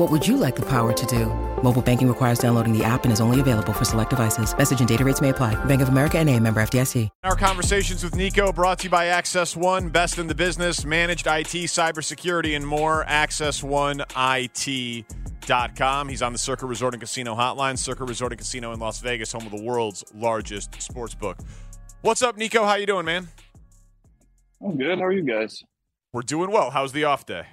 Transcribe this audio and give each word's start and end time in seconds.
What 0.00 0.10
would 0.10 0.26
you 0.26 0.38
like 0.38 0.56
the 0.56 0.62
power 0.62 0.94
to 0.94 1.06
do? 1.06 1.26
Mobile 1.62 1.82
banking 1.82 2.08
requires 2.08 2.38
downloading 2.38 2.72
the 2.72 2.82
app 2.82 3.04
and 3.04 3.12
is 3.12 3.20
only 3.20 3.38
available 3.38 3.74
for 3.74 3.84
select 3.84 4.08
devices. 4.08 4.56
Message 4.56 4.80
and 4.80 4.88
data 4.88 5.04
rates 5.04 5.20
may 5.20 5.28
apply. 5.28 5.62
Bank 5.66 5.82
of 5.82 5.90
America 5.90 6.18
and 6.18 6.30
a 6.30 6.40
member 6.40 6.62
FDIC. 6.62 7.10
Our 7.22 7.36
conversations 7.36 8.02
with 8.02 8.14
Nico 8.14 8.50
brought 8.50 8.78
to 8.78 8.84
you 8.84 8.90
by 8.90 9.08
Access 9.08 9.54
One, 9.54 9.90
best 9.90 10.18
in 10.18 10.26
the 10.26 10.34
business, 10.34 10.86
managed 10.86 11.26
IT, 11.26 11.52
cybersecurity, 11.52 12.56
and 12.56 12.66
more. 12.66 13.04
AccessOneIT.com. 13.08 16.08
He's 16.08 16.22
on 16.22 16.32
the 16.32 16.38
Circa 16.38 16.64
Resort 16.64 16.94
and 16.94 17.02
Casino 17.02 17.34
hotline. 17.34 17.76
Circa 17.76 18.04
Resort 18.04 18.32
and 18.32 18.38
Casino 18.38 18.72
in 18.72 18.80
Las 18.80 19.02
Vegas, 19.02 19.32
home 19.32 19.44
of 19.44 19.52
the 19.52 19.62
world's 19.62 20.02
largest 20.14 20.80
sports 20.80 21.14
book. 21.14 21.36
What's 22.00 22.22
up, 22.22 22.38
Nico? 22.38 22.64
How 22.64 22.76
you 22.76 22.86
doing, 22.86 23.04
man? 23.04 23.28
I'm 24.64 24.78
good. 24.78 24.98
How 24.98 25.04
are 25.04 25.12
you 25.12 25.24
guys? 25.24 25.62
We're 26.14 26.22
doing 26.22 26.50
well. 26.50 26.70
How's 26.70 26.92
the 26.92 27.04
off 27.04 27.26
day? 27.26 27.44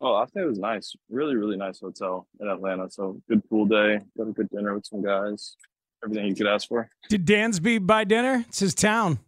Oh, 0.00 0.14
off 0.14 0.32
day 0.32 0.44
was 0.44 0.58
nice. 0.58 0.94
Really, 1.10 1.36
really 1.36 1.56
nice 1.56 1.80
hotel 1.80 2.26
in 2.40 2.48
Atlanta. 2.48 2.90
So 2.90 3.20
good 3.28 3.46
pool 3.48 3.66
day. 3.66 4.00
Got 4.16 4.28
a 4.28 4.32
good 4.32 4.48
dinner 4.48 4.74
with 4.74 4.86
some 4.86 5.02
guys. 5.02 5.56
Everything 6.02 6.26
you 6.26 6.34
could 6.34 6.46
ask 6.46 6.68
for. 6.68 6.88
Did 7.10 7.26
Dansby 7.26 7.86
buy 7.86 8.04
dinner? 8.04 8.44
It's 8.48 8.60
his 8.60 8.74
town. 8.74 9.18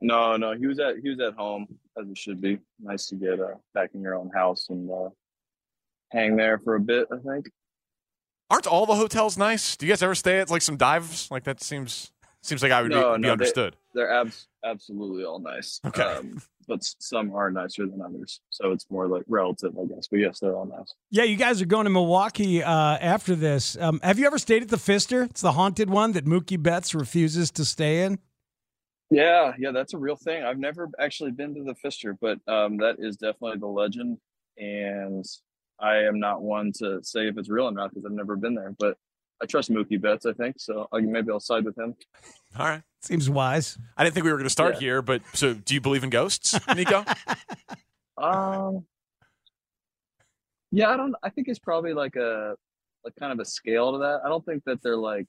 No, 0.00 0.38
no, 0.38 0.52
he 0.54 0.66
was 0.66 0.78
at 0.80 0.96
he 1.02 1.10
was 1.10 1.20
at 1.20 1.34
home 1.34 1.66
as 2.00 2.08
it 2.08 2.16
should 2.16 2.40
be. 2.40 2.58
Nice 2.82 3.08
to 3.08 3.16
get 3.16 3.38
uh, 3.38 3.56
back 3.74 3.90
in 3.92 4.00
your 4.00 4.14
own 4.14 4.30
house 4.30 4.68
and 4.70 4.90
uh, 4.90 5.10
hang 6.10 6.36
there 6.36 6.58
for 6.58 6.76
a 6.76 6.80
bit. 6.80 7.06
I 7.12 7.16
think. 7.18 7.50
Aren't 8.48 8.66
all 8.66 8.86
the 8.86 8.94
hotels 8.94 9.36
nice? 9.36 9.76
Do 9.76 9.84
you 9.86 9.92
guys 9.92 10.02
ever 10.02 10.14
stay 10.14 10.40
at 10.40 10.50
like 10.50 10.62
some 10.62 10.78
dives? 10.78 11.30
Like 11.30 11.44
that 11.44 11.62
seems 11.62 12.12
seems 12.40 12.62
like 12.62 12.72
I 12.72 12.80
would 12.80 12.90
No, 12.90 13.12
be, 13.12 13.18
be 13.18 13.26
no, 13.26 13.32
understood. 13.32 13.76
They, 13.94 14.00
are 14.00 14.22
abs- 14.22 14.48
absolutely 14.64 15.24
all 15.24 15.38
nice. 15.38 15.80
Okay. 15.86 16.02
Um, 16.02 16.40
but 16.70 16.84
some 17.00 17.34
are 17.34 17.50
nicer 17.50 17.84
than 17.84 18.00
others. 18.00 18.40
So 18.50 18.70
it's 18.70 18.86
more 18.90 19.08
like 19.08 19.24
relative, 19.26 19.76
I 19.76 19.86
guess. 19.86 20.06
But 20.06 20.20
yes, 20.20 20.38
they're 20.38 20.54
all 20.54 20.66
nice. 20.66 20.94
Yeah, 21.10 21.24
you 21.24 21.36
guys 21.36 21.60
are 21.60 21.66
going 21.66 21.84
to 21.84 21.90
Milwaukee 21.90 22.62
uh, 22.62 22.70
after 22.72 23.34
this. 23.34 23.76
Um, 23.76 23.98
have 24.04 24.20
you 24.20 24.26
ever 24.26 24.38
stayed 24.38 24.62
at 24.62 24.68
the 24.68 24.78
Pfister? 24.78 25.24
It's 25.24 25.40
the 25.40 25.52
haunted 25.52 25.90
one 25.90 26.12
that 26.12 26.26
Mookie 26.26 26.62
Betts 26.62 26.94
refuses 26.94 27.50
to 27.50 27.64
stay 27.64 28.04
in. 28.04 28.20
Yeah, 29.10 29.52
yeah, 29.58 29.72
that's 29.72 29.92
a 29.94 29.98
real 29.98 30.14
thing. 30.14 30.44
I've 30.44 30.60
never 30.60 30.88
actually 31.00 31.32
been 31.32 31.56
to 31.56 31.64
the 31.64 31.74
Pfister, 31.74 32.16
but 32.20 32.38
um, 32.46 32.76
that 32.76 32.96
is 33.00 33.16
definitely 33.16 33.58
the 33.58 33.66
legend. 33.66 34.18
And 34.56 35.24
I 35.80 36.04
am 36.04 36.20
not 36.20 36.40
one 36.40 36.70
to 36.78 37.02
say 37.02 37.26
if 37.26 37.36
it's 37.36 37.50
real 37.50 37.64
or 37.64 37.72
not 37.72 37.90
because 37.90 38.06
I've 38.06 38.12
never 38.12 38.36
been 38.36 38.54
there. 38.54 38.72
But 38.78 38.96
I 39.42 39.46
trust 39.46 39.70
Mookie 39.70 40.00
Betts, 40.00 40.26
I 40.26 40.32
think. 40.34 40.56
So 40.58 40.86
I, 40.92 41.00
maybe 41.00 41.30
I'll 41.30 41.40
side 41.40 41.64
with 41.64 41.78
him. 41.78 41.94
All 42.58 42.66
right. 42.66 42.82
Seems 43.02 43.30
wise. 43.30 43.78
I 43.96 44.04
didn't 44.04 44.14
think 44.14 44.24
we 44.24 44.30
were 44.30 44.36
going 44.36 44.44
to 44.44 44.50
start 44.50 44.74
Yeah. 44.74 44.80
here, 44.80 45.02
but 45.02 45.22
so 45.32 45.54
do 45.54 45.72
you 45.74 45.80
believe 45.80 46.04
in 46.04 46.10
ghosts, 46.10 46.58
Nico? 46.74 47.04
Um, 48.18 48.84
yeah, 50.72 50.90
I 50.90 50.96
don't. 50.98 51.14
I 51.22 51.30
think 51.30 51.48
it's 51.48 51.58
probably 51.58 51.94
like 51.94 52.16
a 52.16 52.54
like 53.02 53.14
kind 53.18 53.32
of 53.32 53.38
a 53.40 53.46
scale 53.46 53.92
to 53.92 53.98
that. 53.98 54.20
I 54.24 54.28
don't 54.28 54.44
think 54.44 54.62
that 54.66 54.82
they're 54.82 54.96
like 54.98 55.26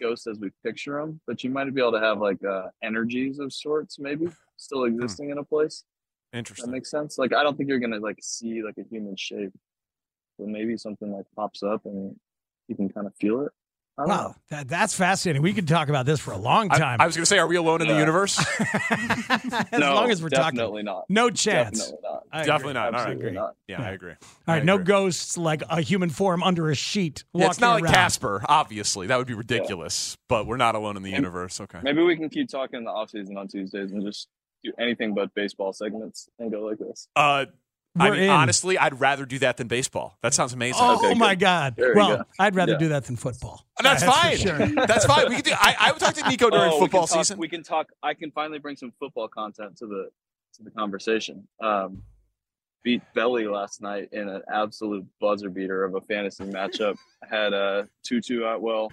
ghosts 0.00 0.26
as 0.26 0.38
we 0.38 0.48
picture 0.64 0.98
them, 0.98 1.20
but 1.26 1.44
you 1.44 1.50
might 1.50 1.72
be 1.74 1.80
able 1.82 1.92
to 1.92 2.00
have 2.00 2.18
like 2.18 2.42
uh, 2.42 2.68
energies 2.82 3.38
of 3.38 3.52
sorts, 3.52 3.98
maybe 3.98 4.28
still 4.56 4.84
existing 4.84 5.28
in 5.28 5.36
a 5.36 5.44
place. 5.44 5.84
Interesting. 6.32 6.32
That 6.32 6.38
Interesting. 6.38 6.70
makes 6.72 6.90
sense. 6.90 7.18
Like 7.18 7.34
I 7.34 7.42
don't 7.42 7.56
think 7.58 7.68
you're 7.68 7.78
gonna 7.80 7.98
like 7.98 8.18
see 8.22 8.62
like 8.62 8.78
a 8.78 8.84
human 8.90 9.14
shape, 9.16 9.52
but 10.38 10.48
maybe 10.48 10.78
something 10.78 11.12
like 11.12 11.26
pops 11.36 11.62
up 11.62 11.84
and 11.84 12.16
you 12.70 12.76
can 12.76 12.88
kind 12.88 13.06
of 13.06 13.14
feel 13.16 13.42
it. 13.42 13.52
I 13.98 14.04
Wow, 14.04 14.34
that, 14.48 14.66
that's 14.66 14.94
fascinating. 14.94 15.42
We 15.42 15.52
could 15.52 15.68
talk 15.68 15.90
about 15.90 16.06
this 16.06 16.20
for 16.20 16.30
a 16.32 16.38
long 16.38 16.70
time. 16.70 16.98
I 17.00 17.06
was 17.06 17.16
going 17.16 17.22
to 17.22 17.26
say, 17.26 17.38
are 17.38 17.46
we 17.46 17.56
alone 17.56 17.82
in 17.82 17.88
the 17.88 17.92
Yeah. 17.94 17.98
universe? 18.00 18.38
as 18.90 19.78
know. 19.78 19.94
long 19.94 20.10
as 20.10 20.22
we're 20.22 20.30
talking. 20.30 20.56
definitely 20.56 20.84
not. 20.84 21.04
No 21.10 21.28
chance. 21.28 21.80
Definitely 21.80 22.02
not. 22.02 22.24
I 22.32 22.40
agree. 22.40 22.46
Definitely 22.46 22.72
not. 22.74 22.86
All 22.86 22.92
right. 22.92 23.00
Absolutely 23.00 23.32
not. 23.32 23.56
Yeah, 23.68 23.82
I 23.82 23.90
agree. 23.90 24.12
All 24.12 24.54
right, 24.54 24.62
I 24.62 24.64
no 24.64 24.78
ghosts 24.78 25.36
like 25.36 25.62
a 25.68 25.82
human 25.82 26.08
form 26.08 26.42
under 26.42 26.70
a 26.70 26.74
sheet. 26.74 27.24
Yeah, 27.34 27.48
it's 27.48 27.60
not 27.60 27.72
walking 27.72 27.84
like. 27.86 27.94
Casper, 27.94 28.42
obviously. 28.48 29.08
That 29.08 29.18
would 29.18 29.26
be 29.26 29.34
ridiculous. 29.34 30.16
But 30.28 30.46
we're 30.46 30.56
not 30.56 30.76
alone 30.76 30.96
in 30.96 31.02
the 31.02 31.10
universe. 31.10 31.60
Okay. 31.60 31.80
Maybe 31.82 32.02
we 32.02 32.16
can 32.16 32.30
keep 32.30 32.48
talking 32.48 32.78
in 32.78 32.84
the 32.84 32.90
off 32.90 33.10
season 33.10 33.36
on 33.36 33.48
Tuesdays 33.48 33.90
and 33.92 34.02
just 34.02 34.28
do 34.64 34.72
anything 34.78 35.12
but 35.14 35.34
baseball 35.34 35.72
segments 35.74 36.28
and 36.38 36.50
go 36.50 36.60
like 36.62 36.78
this. 36.78 37.08
Uh, 37.16 37.46
I 37.98 38.08
We're 38.08 38.14
mean, 38.14 38.24
in. 38.24 38.30
honestly, 38.30 38.78
I'd 38.78 39.00
rather 39.00 39.26
do 39.26 39.38
that 39.40 39.56
than 39.56 39.66
baseball. 39.66 40.16
That 40.22 40.32
sounds 40.32 40.52
amazing. 40.52 40.80
Oh 40.80 40.96
Okay, 40.98 41.14
my 41.14 41.34
good. 41.34 41.40
God! 41.40 41.74
There 41.76 41.92
Well, 41.94 42.16
go. 42.18 42.22
I'd 42.38 42.54
rather 42.54 42.72
Yeah. 42.72 42.78
do 42.78 42.88
that 42.90 43.04
than 43.06 43.16
football. 43.16 43.66
That's, 43.82 44.04
for 44.04 44.10
fine. 44.12 44.36
sure. 44.36 44.58
That's 44.86 45.04
fine. 45.06 45.28
We 45.28 45.34
can 45.36 45.44
do. 45.44 45.52
I, 45.54 45.74
I 45.80 45.92
would 45.92 46.00
talk 46.00 46.14
to 46.14 46.28
Nico 46.28 46.50
during 46.50 46.72
Oh, 46.72 46.78
football 46.78 47.06
can 47.06 47.16
talk- 47.16 47.24
season. 47.26 47.38
We 47.38 47.48
can 47.48 47.62
talk. 47.64 47.88
I 48.02 48.14
can 48.14 48.30
finally 48.30 48.58
bring 48.60 48.76
some 48.76 48.92
football 49.00 49.26
content 49.26 49.76
to 49.78 49.86
the 49.86 50.10
to 50.54 50.62
the 50.62 50.70
conversation. 50.70 51.48
Um, 51.60 52.02
beat 52.84 53.02
Belly 53.14 53.46
last 53.46 53.82
night 53.82 54.08
in 54.12 54.28
an 54.28 54.42
absolute 54.52 55.04
buzzer 55.20 55.50
beater 55.50 55.84
of 55.84 55.96
a 55.96 56.00
fantasy 56.00 56.44
matchup. 56.44 56.96
Had 57.30 57.52
a 57.52 57.88
two-two 58.04 58.38
Tutu 58.40 58.44
Atwell 58.46 58.90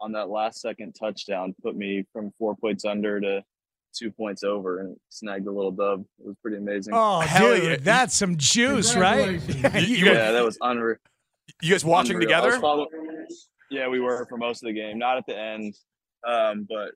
on 0.00 0.12
that 0.12 0.28
last 0.28 0.60
second 0.60 0.94
touchdown, 0.94 1.54
put 1.62 1.76
me 1.76 2.04
from 2.12 2.32
four 2.38 2.56
points 2.56 2.84
under 2.84 3.20
to 3.20 3.44
two 3.92 4.10
points 4.10 4.42
over, 4.44 4.80
and 4.80 4.96
snagged 5.08 5.46
a 5.46 5.52
little 5.52 5.70
dub. 5.72 6.04
It 6.20 6.26
was 6.26 6.36
pretty 6.42 6.56
amazing. 6.58 6.94
Oh, 6.94 7.20
Hell 7.20 7.54
dude, 7.56 7.64
yeah. 7.64 7.76
that's 7.80 8.14
some 8.14 8.36
juice, 8.36 8.94
right? 8.96 9.40
You- 9.48 9.80
you 9.80 9.96
You- 9.96 10.12
yeah, 10.12 10.32
that 10.32 10.44
was 10.44 10.58
unreal. 10.60 10.96
you 11.62 11.72
guys 11.72 11.84
watching 11.84 12.12
Unreal. 12.16 12.28
Together? 12.28 12.60
follow- 12.60 12.86
yeah, 13.70 13.88
we 13.88 14.00
were 14.00 14.26
for 14.28 14.36
most 14.36 14.62
of 14.62 14.66
the 14.66 14.72
game, 14.72 14.98
not 14.98 15.16
at 15.18 15.26
the 15.26 15.38
end. 15.38 15.74
Um, 16.26 16.66
but 16.68 16.92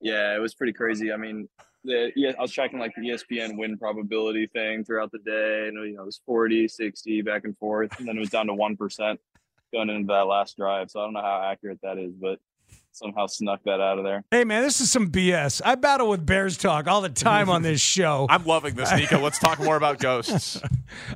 yeah, 0.00 0.34
it 0.34 0.40
was 0.40 0.54
pretty 0.54 0.72
crazy. 0.72 1.12
I 1.12 1.16
mean, 1.16 1.48
the 1.84 2.10
yeah, 2.16 2.32
I 2.38 2.42
was 2.42 2.52
tracking 2.52 2.78
like 2.78 2.92
the 2.96 3.02
ESPN 3.02 3.56
win 3.56 3.78
probability 3.78 4.46
thing 4.48 4.84
throughout 4.84 5.12
the 5.12 5.18
day, 5.18 5.68
and 5.68 5.76
you 5.88 5.94
know, 5.96 6.02
it 6.02 6.06
was 6.06 6.20
40, 6.26 6.68
60 6.68 7.22
back 7.22 7.44
and 7.44 7.56
forth, 7.58 7.98
and 7.98 8.06
then 8.08 8.16
it 8.16 8.20
was 8.20 8.28
down 8.30 8.46
to 8.48 8.52
1% 8.54 9.16
going 9.72 9.88
into 9.88 10.06
that 10.08 10.26
last 10.26 10.56
drive. 10.56 10.90
So 10.90 11.00
I 11.00 11.04
don't 11.04 11.12
know 11.14 11.22
how 11.22 11.42
accurate 11.50 11.78
that 11.82 11.96
is, 11.96 12.12
but 12.12 12.38
somehow 12.92 13.26
snuck 13.26 13.60
that 13.64 13.80
out 13.80 13.98
of 13.98 14.04
there. 14.04 14.24
Hey, 14.30 14.44
man, 14.44 14.62
this 14.62 14.80
is 14.80 14.90
some 14.90 15.10
BS. 15.10 15.60
I 15.64 15.74
battle 15.74 16.08
with 16.08 16.24
Bears 16.24 16.56
talk 16.56 16.86
all 16.86 17.00
the 17.00 17.08
time 17.08 17.48
on 17.48 17.62
this 17.62 17.80
show. 17.80 18.26
I'm 18.30 18.44
loving 18.44 18.74
this, 18.74 18.92
Nico. 18.92 19.18
Let's 19.20 19.38
talk 19.38 19.58
more 19.60 19.76
about 19.76 19.98
ghosts. 19.98 20.60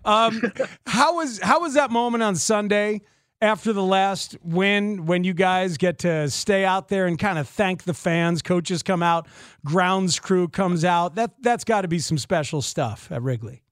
Um, 0.05 0.53
how 0.87 1.17
was 1.17 1.41
how 1.41 1.61
was 1.61 1.75
that 1.75 1.91
moment 1.91 2.23
on 2.23 2.37
Sunday 2.37 3.01
after 3.41 3.73
the 3.73 3.83
last 3.83 4.37
win 4.45 5.05
when 5.07 5.25
you 5.25 5.35
guys 5.35 5.77
get 5.79 5.99
to 6.01 6.31
stay 6.31 6.65
out 6.65 6.87
there 6.89 7.07
and 7.07 7.19
kind 7.19 7.41
of 7.41 7.49
thank 7.49 7.83
the 7.83 7.93
fans? 7.93 8.41
Coaches 8.41 8.85
come 8.85 9.03
out, 9.03 9.26
grounds 9.65 10.21
crew 10.21 10.47
comes 10.47 10.85
out. 10.85 11.17
That 11.17 11.32
that's 11.43 11.65
got 11.65 11.81
to 11.81 11.88
be 11.88 11.99
some 11.99 12.19
special 12.19 12.62
stuff 12.62 13.11
at 13.11 13.21
Wrigley. 13.23 13.65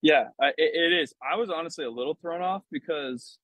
Yeah, 0.00 0.28
it, 0.40 0.54
it 0.56 0.92
is. 1.02 1.12
I 1.22 1.36
was 1.36 1.50
honestly 1.50 1.84
a 1.84 1.90
little 1.90 2.14
thrown 2.14 2.40
off 2.40 2.62
because 2.72 3.36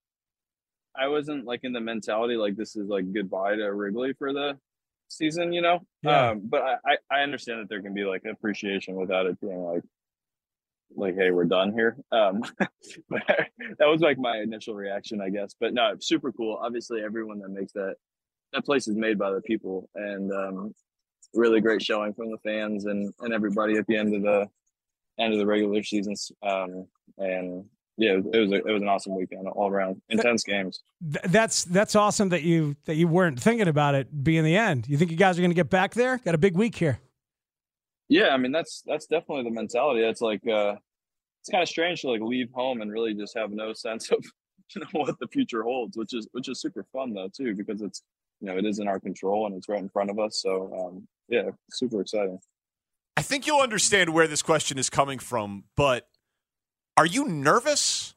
I 0.96 1.08
wasn't 1.08 1.46
like 1.46 1.60
in 1.62 1.72
the 1.72 1.80
mentality 1.80 2.36
like 2.36 2.56
this 2.56 2.76
is 2.76 2.88
like 2.88 3.12
goodbye 3.12 3.56
to 3.56 3.72
Wrigley 3.72 4.12
for 4.14 4.32
the 4.32 4.58
season, 5.08 5.52
you 5.52 5.62
know. 5.62 5.80
Yeah. 6.02 6.30
Um, 6.30 6.42
but 6.44 6.62
I, 6.84 6.96
I 7.10 7.22
understand 7.22 7.60
that 7.60 7.68
there 7.68 7.82
can 7.82 7.94
be 7.94 8.04
like 8.04 8.22
appreciation 8.24 8.94
without 8.94 9.26
it 9.26 9.40
being 9.40 9.62
like 9.62 9.82
like 10.94 11.14
hey 11.16 11.30
we're 11.30 11.44
done 11.44 11.72
here. 11.72 11.96
Um, 12.10 12.42
but 13.08 13.22
that 13.26 13.86
was 13.86 14.00
like 14.00 14.18
my 14.18 14.38
initial 14.38 14.74
reaction, 14.74 15.20
I 15.20 15.30
guess. 15.30 15.54
But 15.58 15.74
no, 15.74 15.94
super 16.00 16.32
cool. 16.32 16.58
Obviously, 16.60 17.02
everyone 17.02 17.40
that 17.40 17.50
makes 17.50 17.72
that 17.72 17.96
that 18.52 18.64
place 18.64 18.88
is 18.88 18.96
made 18.96 19.18
by 19.18 19.30
the 19.32 19.40
people, 19.40 19.88
and 19.94 20.32
um, 20.32 20.74
really 21.34 21.60
great 21.60 21.82
showing 21.82 22.12
from 22.12 22.30
the 22.30 22.38
fans 22.38 22.84
and 22.84 23.12
and 23.20 23.32
everybody 23.32 23.76
at 23.76 23.86
the 23.86 23.96
end 23.96 24.14
of 24.14 24.22
the 24.22 24.48
end 25.18 25.32
of 25.32 25.38
the 25.38 25.46
regular 25.46 25.82
season. 25.82 26.14
Um, 26.42 26.86
and 27.18 27.64
yeah, 27.96 28.12
it 28.12 28.38
was 28.38 28.50
a, 28.50 28.54
it 28.54 28.72
was 28.72 28.82
an 28.82 28.88
awesome 28.88 29.14
weekend 29.14 29.46
all 29.48 29.68
around. 29.68 30.00
Intense 30.08 30.44
games. 30.44 30.82
Th- 31.02 31.24
that's 31.26 31.64
that's 31.64 31.94
awesome 31.94 32.30
that 32.30 32.42
you 32.42 32.74
that 32.86 32.94
you 32.94 33.06
weren't 33.06 33.38
thinking 33.38 33.68
about 33.68 33.94
it 33.94 34.24
being 34.24 34.44
the 34.44 34.56
end. 34.56 34.88
You 34.88 34.96
think 34.96 35.10
you 35.10 35.16
guys 35.16 35.38
are 35.38 35.42
going 35.42 35.50
to 35.50 35.54
get 35.54 35.68
back 35.68 35.94
there? 35.94 36.18
Got 36.18 36.34
a 36.34 36.38
big 36.38 36.56
week 36.56 36.74
here. 36.74 37.00
Yeah, 38.08 38.28
I 38.28 38.38
mean 38.38 38.52
that's 38.52 38.82
that's 38.86 39.06
definitely 39.06 39.44
the 39.44 39.50
mentality. 39.50 40.02
It's 40.02 40.20
like 40.20 40.46
uh 40.46 40.76
it's 41.40 41.50
kind 41.50 41.62
of 41.62 41.68
strange 41.68 42.02
to 42.02 42.10
like 42.10 42.20
leave 42.20 42.50
home 42.52 42.80
and 42.80 42.90
really 42.90 43.14
just 43.14 43.36
have 43.36 43.50
no 43.50 43.72
sense 43.72 44.10
of 44.10 44.24
you 44.74 44.80
know 44.80 45.00
what 45.00 45.18
the 45.18 45.28
future 45.28 45.62
holds, 45.62 45.96
which 45.96 46.14
is 46.14 46.28
which 46.32 46.48
is 46.48 46.60
super 46.60 46.86
fun 46.92 47.12
though 47.12 47.28
too 47.28 47.54
because 47.54 47.82
it's 47.82 48.02
you 48.40 48.46
know 48.48 48.56
it 48.56 48.64
is 48.64 48.78
in 48.78 48.88
our 48.88 49.00
control 49.00 49.46
and 49.46 49.54
it's 49.54 49.68
right 49.68 49.80
in 49.80 49.88
front 49.88 50.10
of 50.10 50.18
us. 50.18 50.40
So 50.40 50.72
um, 50.74 51.08
yeah, 51.28 51.50
super 51.70 52.00
exciting. 52.00 52.38
I 53.16 53.22
think 53.22 53.46
you'll 53.46 53.60
understand 53.60 54.10
where 54.14 54.26
this 54.26 54.40
question 54.40 54.78
is 54.78 54.88
coming 54.88 55.18
from, 55.18 55.64
but 55.76 56.08
are 56.96 57.06
you 57.06 57.26
nervous? 57.26 58.14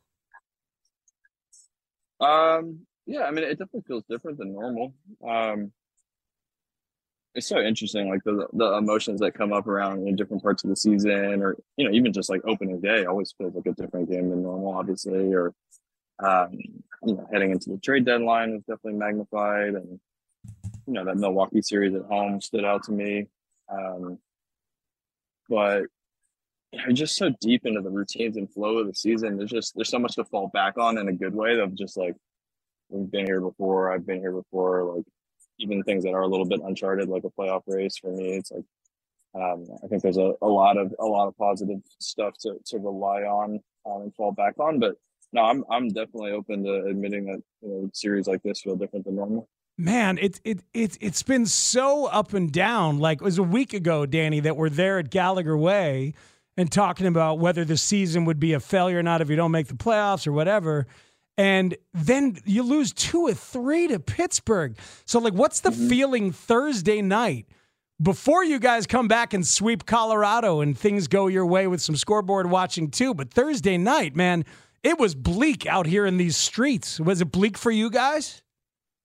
Um, 2.19 2.85
yeah, 3.05 3.23
I 3.23 3.31
mean, 3.31 3.43
it 3.43 3.59
definitely 3.59 3.83
feels 3.87 4.03
different 4.09 4.37
than 4.37 4.53
normal. 4.53 4.93
Um, 5.27 5.71
it's 7.35 7.47
so 7.47 7.59
interesting, 7.59 8.09
like 8.09 8.23
the 8.23 8.47
the 8.53 8.77
emotions 8.77 9.19
that 9.19 9.33
come 9.33 9.51
up 9.51 9.67
around 9.67 10.07
in 10.07 10.15
different 10.15 10.41
parts 10.41 10.63
of 10.63 10.69
the 10.69 10.75
season, 10.75 11.41
or 11.41 11.57
you 11.75 11.85
know, 11.85 11.93
even 11.93 12.13
just 12.13 12.29
like 12.29 12.41
opening 12.47 12.79
day 12.79 13.05
always 13.05 13.33
feels 13.37 13.53
like 13.53 13.65
a 13.65 13.73
different 13.73 14.09
game 14.09 14.29
than 14.29 14.41
normal, 14.41 14.73
obviously. 14.73 15.33
Or 15.33 15.53
um, 16.19 16.53
you 17.03 17.15
know, 17.15 17.27
heading 17.31 17.51
into 17.51 17.69
the 17.69 17.77
trade 17.77 18.05
deadline 18.05 18.53
was 18.53 18.61
definitely 18.61 18.99
magnified, 18.99 19.73
and 19.75 19.99
you 20.87 20.93
know 20.93 21.03
that 21.03 21.17
Milwaukee 21.17 21.61
series 21.61 21.93
at 21.93 22.03
home 22.03 22.39
stood 22.39 22.63
out 22.63 22.83
to 22.83 22.93
me. 22.93 23.27
Um, 23.69 24.17
but 25.49 25.83
you're 26.83 26.93
just 26.93 27.15
so 27.15 27.31
deep 27.41 27.65
into 27.65 27.81
the 27.81 27.89
routines 27.89 28.37
and 28.37 28.51
flow 28.51 28.79
of 28.79 28.87
the 28.87 28.93
season. 28.93 29.37
There's 29.37 29.51
just 29.51 29.75
there's 29.75 29.89
so 29.89 29.99
much 29.99 30.15
to 30.15 30.25
fall 30.25 30.49
back 30.53 30.77
on 30.77 30.97
in 30.97 31.07
a 31.07 31.13
good 31.13 31.33
way 31.33 31.59
of 31.59 31.75
just 31.75 31.97
like 31.97 32.15
we've 32.89 33.09
been 33.09 33.25
here 33.25 33.41
before, 33.41 33.91
I've 33.91 34.05
been 34.05 34.19
here 34.19 34.31
before, 34.31 34.95
like 34.95 35.05
even 35.59 35.83
things 35.83 36.03
that 36.03 36.13
are 36.13 36.21
a 36.21 36.27
little 36.27 36.45
bit 36.45 36.61
uncharted, 36.61 37.07
like 37.09 37.23
a 37.23 37.29
playoff 37.29 37.63
race 37.67 37.97
for 37.97 38.11
me, 38.11 38.35
it's 38.35 38.51
like 38.51 38.65
um, 39.35 39.67
I 39.83 39.87
think 39.87 40.01
there's 40.01 40.17
a, 40.17 40.33
a 40.41 40.47
lot 40.47 40.77
of 40.77 40.93
a 40.99 41.05
lot 41.05 41.27
of 41.27 41.37
positive 41.37 41.81
stuff 41.99 42.37
to, 42.39 42.57
to 42.67 42.77
rely 42.77 43.23
on 43.23 43.59
um, 43.85 44.03
and 44.03 44.15
fall 44.15 44.31
back 44.31 44.53
on. 44.59 44.79
But 44.79 44.95
no, 45.33 45.41
I'm 45.41 45.63
I'm 45.69 45.89
definitely 45.89 46.31
open 46.31 46.63
to 46.63 46.85
admitting 46.85 47.25
that 47.25 47.41
you 47.61 47.69
know 47.69 47.89
series 47.93 48.27
like 48.27 48.43
this 48.43 48.61
feel 48.61 48.75
different 48.75 49.05
than 49.05 49.15
normal. 49.15 49.49
Man, 49.77 50.17
it 50.19 50.39
it 50.45 50.59
it 50.73 50.97
it's 51.01 51.23
been 51.23 51.45
so 51.45 52.05
up 52.05 52.33
and 52.33 52.51
down. 52.51 52.99
Like 52.99 53.19
it 53.19 53.25
was 53.25 53.37
a 53.37 53.43
week 53.43 53.73
ago, 53.73 54.05
Danny, 54.05 54.39
that 54.39 54.55
we're 54.55 54.69
there 54.69 54.99
at 54.99 55.09
Gallagher 55.09 55.57
Way 55.57 56.13
and 56.57 56.71
talking 56.71 57.07
about 57.07 57.39
whether 57.39 57.65
the 57.65 57.77
season 57.77 58.25
would 58.25 58.39
be 58.39 58.53
a 58.53 58.59
failure 58.59 58.99
or 58.99 59.03
not 59.03 59.21
if 59.21 59.29
you 59.29 59.35
don't 59.35 59.51
make 59.51 59.67
the 59.67 59.75
playoffs 59.75 60.25
or 60.25 60.31
whatever. 60.31 60.87
And 61.37 61.75
then 61.93 62.37
you 62.45 62.63
lose 62.63 62.93
two 62.93 63.27
or 63.27 63.33
three 63.33 63.87
to 63.87 63.99
Pittsburgh. 63.99 64.77
So, 65.05 65.19
like, 65.19 65.33
what's 65.33 65.59
the 65.59 65.71
mm-hmm. 65.71 65.89
feeling 65.89 66.31
Thursday 66.31 67.01
night 67.01 67.47
before 68.01 68.43
you 68.43 68.57
guys 68.57 68.87
come 68.87 69.07
back 69.07 69.33
and 69.33 69.45
sweep 69.45 69.85
Colorado 69.85 70.61
and 70.61 70.77
things 70.77 71.07
go 71.07 71.27
your 71.27 71.45
way 71.45 71.67
with 71.67 71.81
some 71.81 71.97
scoreboard 71.97 72.49
watching 72.49 72.89
too? 72.89 73.13
But 73.13 73.33
Thursday 73.33 73.77
night, 73.77 74.15
man, 74.15 74.45
it 74.81 74.97
was 74.97 75.13
bleak 75.13 75.65
out 75.65 75.87
here 75.87 76.05
in 76.05 76.15
these 76.15 76.37
streets. 76.37 77.01
Was 77.01 77.19
it 77.19 77.31
bleak 77.31 77.57
for 77.57 77.71
you 77.71 77.89
guys? 77.89 78.41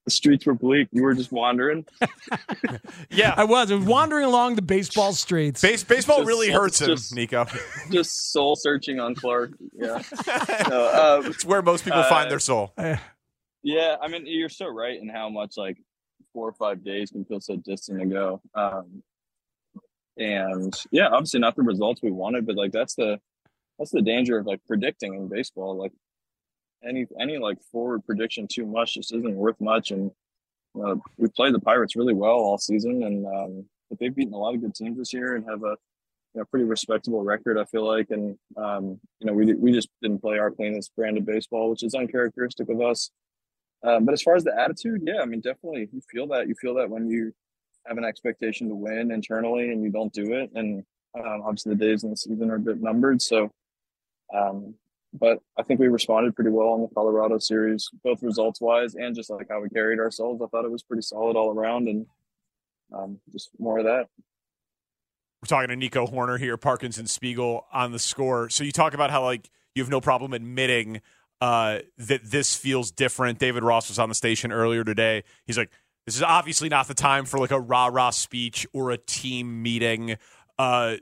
The 0.04 0.10
streets 0.10 0.46
were 0.46 0.54
bleak. 0.54 0.88
You 0.92 1.02
were 1.02 1.14
just 1.14 1.32
wandering. 1.32 1.84
yeah, 3.10 3.34
I 3.36 3.44
was. 3.44 3.70
I 3.70 3.76
was 3.76 3.84
wandering 3.84 4.24
along 4.24 4.56
the 4.56 4.62
baseball 4.62 5.12
streets. 5.12 5.60
Base, 5.60 5.84
baseball 5.84 6.18
just, 6.18 6.28
really 6.28 6.50
hurts 6.50 6.80
him, 6.80 6.96
Nico. 7.12 7.46
just 7.90 8.32
soul 8.32 8.56
searching 8.56 8.98
on 9.00 9.14
Clark. 9.14 9.52
Yeah, 9.72 10.02
no, 10.68 11.20
um, 11.20 11.26
it's 11.26 11.44
where 11.44 11.62
most 11.62 11.84
people 11.84 12.00
uh, 12.00 12.08
find 12.08 12.30
their 12.30 12.38
soul. 12.38 12.72
Yeah, 13.62 13.96
I 14.00 14.08
mean, 14.08 14.24
you're 14.26 14.48
so 14.48 14.68
right 14.68 14.98
in 15.00 15.08
how 15.08 15.28
much 15.28 15.56
like 15.56 15.76
four 16.32 16.48
or 16.48 16.52
five 16.52 16.82
days 16.82 17.10
can 17.10 17.24
feel 17.24 17.40
so 17.40 17.56
distant 17.56 18.00
ago. 18.00 18.40
Um, 18.54 19.02
and 20.16 20.74
yeah, 20.90 21.08
obviously 21.08 21.40
not 21.40 21.56
the 21.56 21.62
results 21.62 22.02
we 22.02 22.10
wanted, 22.10 22.46
but 22.46 22.56
like 22.56 22.72
that's 22.72 22.94
the 22.94 23.20
that's 23.78 23.90
the 23.90 24.02
danger 24.02 24.38
of 24.38 24.46
like 24.46 24.60
predicting 24.66 25.14
in 25.14 25.28
baseball. 25.28 25.76
Like 25.76 25.92
any 26.86 27.06
any 27.18 27.38
like 27.38 27.58
forward 27.70 28.04
prediction 28.06 28.46
too 28.46 28.66
much 28.66 28.94
just 28.94 29.14
isn't 29.14 29.36
worth 29.36 29.60
much. 29.60 29.90
And 29.90 30.10
uh, 30.82 30.96
we 31.16 31.28
played 31.28 31.54
the 31.54 31.60
Pirates 31.60 31.96
really 31.96 32.14
well 32.14 32.36
all 32.36 32.58
season, 32.58 33.02
and 33.02 33.26
um, 33.26 33.64
but 33.88 33.98
they've 33.98 34.14
beaten 34.14 34.34
a 34.34 34.38
lot 34.38 34.54
of 34.54 34.60
good 34.60 34.74
teams 34.74 34.98
this 34.98 35.12
year 35.12 35.36
and 35.36 35.44
have 35.48 35.62
a 35.62 35.76
you 36.34 36.40
know, 36.40 36.44
pretty 36.44 36.64
respectable 36.64 37.22
record. 37.22 37.58
I 37.58 37.64
feel 37.64 37.86
like, 37.86 38.10
and 38.10 38.38
um, 38.56 39.00
you 39.18 39.26
know, 39.26 39.32
we 39.32 39.52
we 39.54 39.72
just 39.72 39.88
didn't 40.00 40.20
play 40.20 40.38
our 40.38 40.50
cleanest 40.50 40.94
brand 40.96 41.18
of 41.18 41.26
baseball, 41.26 41.70
which 41.70 41.82
is 41.82 41.94
uncharacteristic 41.94 42.68
of 42.68 42.80
us. 42.80 43.10
Um, 43.82 44.04
but 44.04 44.12
as 44.12 44.22
far 44.22 44.36
as 44.36 44.44
the 44.44 44.58
attitude, 44.58 45.02
yeah, 45.04 45.20
I 45.22 45.24
mean, 45.24 45.40
definitely 45.40 45.88
you 45.92 46.00
feel 46.10 46.26
that. 46.28 46.48
You 46.48 46.54
feel 46.54 46.74
that 46.74 46.90
when 46.90 47.08
you 47.08 47.32
have 47.86 47.98
an 47.98 48.04
expectation 48.04 48.68
to 48.68 48.74
win 48.74 49.10
internally 49.10 49.70
and 49.72 49.82
you 49.82 49.90
don't 49.90 50.12
do 50.12 50.34
it, 50.34 50.50
and 50.54 50.84
um, 51.18 51.42
obviously 51.42 51.74
the 51.74 51.84
days 51.84 52.04
in 52.04 52.10
the 52.10 52.16
season 52.16 52.50
are 52.50 52.56
a 52.56 52.60
bit 52.60 52.80
numbered. 52.80 53.20
So 53.22 53.50
um, 54.34 54.74
but 55.12 55.40
I 55.58 55.62
think 55.62 55.80
we 55.80 55.88
responded 55.88 56.34
pretty 56.34 56.50
well 56.50 56.68
on 56.68 56.82
the 56.82 56.88
Colorado 56.88 57.38
series, 57.38 57.88
both 58.04 58.22
results 58.22 58.60
wise 58.60 58.94
and 58.94 59.14
just 59.14 59.30
like 59.30 59.48
how 59.50 59.60
we 59.60 59.68
carried 59.68 59.98
ourselves. 59.98 60.40
I 60.42 60.46
thought 60.46 60.64
it 60.64 60.70
was 60.70 60.82
pretty 60.82 61.02
solid 61.02 61.36
all 61.36 61.50
around, 61.50 61.88
and 61.88 62.06
um, 62.94 63.18
just 63.32 63.50
more 63.58 63.78
of 63.78 63.84
that. 63.86 64.06
We're 65.42 65.46
talking 65.48 65.68
to 65.68 65.76
Nico 65.76 66.06
Hoerner 66.06 66.38
here, 66.38 66.56
Parkins 66.56 66.98
and 66.98 67.08
Spiegel 67.08 67.66
on 67.72 67.92
the 67.92 67.98
score. 67.98 68.50
So 68.50 68.62
you 68.62 68.72
talk 68.72 68.94
about 68.94 69.10
how 69.10 69.24
like 69.24 69.50
you 69.74 69.82
have 69.82 69.90
no 69.90 70.00
problem 70.00 70.32
admitting 70.32 71.00
uh, 71.40 71.78
that 71.98 72.20
this 72.24 72.54
feels 72.54 72.90
different. 72.90 73.38
David 73.38 73.64
Ross 73.64 73.88
was 73.88 73.98
on 73.98 74.08
the 74.08 74.14
station 74.14 74.52
earlier 74.52 74.84
today. 74.84 75.24
He's 75.46 75.58
like, 75.58 75.70
"This 76.06 76.16
is 76.16 76.22
obviously 76.22 76.68
not 76.68 76.86
the 76.86 76.94
time 76.94 77.24
for 77.24 77.38
like 77.38 77.50
a 77.50 77.60
rah 77.60 77.86
rah 77.86 78.10
speech 78.10 78.66
or 78.72 78.90
a 78.90 78.98
team 78.98 79.62
meeting." 79.62 80.18
Uh, 80.58 80.96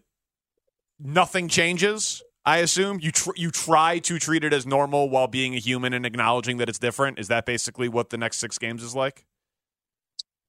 nothing 1.00 1.49
changes 1.49 2.22
I 2.48 2.58
assume 2.60 2.98
you 3.02 3.12
tr- 3.12 3.36
you 3.36 3.50
try 3.50 3.98
to 3.98 4.18
treat 4.18 4.42
it 4.42 4.54
as 4.54 4.64
normal 4.64 5.10
while 5.10 5.26
being 5.26 5.54
a 5.54 5.58
human 5.58 5.92
and 5.92 6.06
acknowledging 6.06 6.56
that 6.56 6.68
it's 6.70 6.78
different. 6.78 7.18
Is 7.18 7.28
that 7.28 7.44
basically 7.44 7.90
what 7.90 8.08
the 8.08 8.16
next 8.16 8.38
six 8.38 8.56
games 8.56 8.82
is 8.82 8.96
like? 8.96 9.26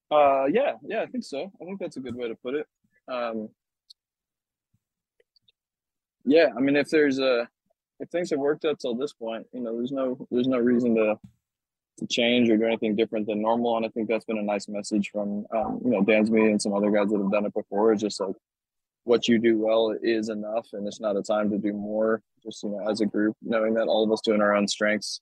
Uh, 0.10 0.46
yeah, 0.46 0.76
yeah, 0.82 1.02
I 1.02 1.08
think 1.08 1.26
so. 1.26 1.52
I 1.62 1.66
think 1.66 1.78
that's 1.78 1.98
a 1.98 2.00
good 2.00 2.16
way 2.16 2.30
to 2.30 2.36
put 2.36 2.56
it. 2.56 2.68
Um, 3.10 3.50
yeah, 6.24 6.48
I 6.56 6.62
mean, 6.62 6.78
if 6.78 6.88
there's 6.88 7.20
a 7.20 7.50
if 8.00 8.08
things 8.08 8.30
have 8.30 8.40
worked 8.40 8.64
out 8.64 8.80
till 8.80 8.96
this 8.96 9.12
point, 9.12 9.48
you 9.52 9.60
know, 9.60 9.76
there's 9.76 9.92
no 9.92 10.26
there's 10.32 10.48
no 10.48 10.58
reason 10.58 10.96
to 10.96 11.20
to 11.98 12.08
change 12.08 12.50
or 12.50 12.56
do 12.56 12.64
anything 12.64 12.96
different 12.96 13.28
than 13.28 13.42
normal. 13.42 13.76
And 13.76 13.86
I 13.86 13.90
think 13.90 14.08
that's 14.08 14.24
been 14.24 14.38
a 14.38 14.42
nice 14.42 14.70
message 14.70 15.10
from 15.12 15.46
um, 15.54 15.82
you 15.84 15.92
know 15.92 16.02
Dansby 16.02 16.50
and 16.50 16.62
some 16.62 16.74
other 16.74 16.92
guys 16.92 17.10
that 17.10 17.20
have 17.20 17.30
done 17.30 17.46
it 17.46 17.54
before. 17.54 17.92
It's 17.92 18.02
just 18.02 18.22
like 18.22 18.38
what 19.04 19.28
you 19.28 19.40
do 19.40 19.58
well 19.58 19.96
is 20.02 20.30
enough 20.30 20.68
and 20.74 20.88
it's 20.88 21.00
not 21.00 21.18
a 21.18 21.24
time 21.24 21.50
to 21.50 21.58
do 21.58 21.74
more 21.74 22.22
just 22.44 22.64
you 22.64 22.70
know 22.70 22.90
as 22.90 23.02
a 23.02 23.06
group 23.06 23.36
knowing 23.42 23.74
that 23.74 23.88
all 23.88 24.04
of 24.04 24.12
us 24.12 24.22
doing 24.22 24.42
our 24.42 24.56
own 24.56 24.68
strengths 24.68 25.22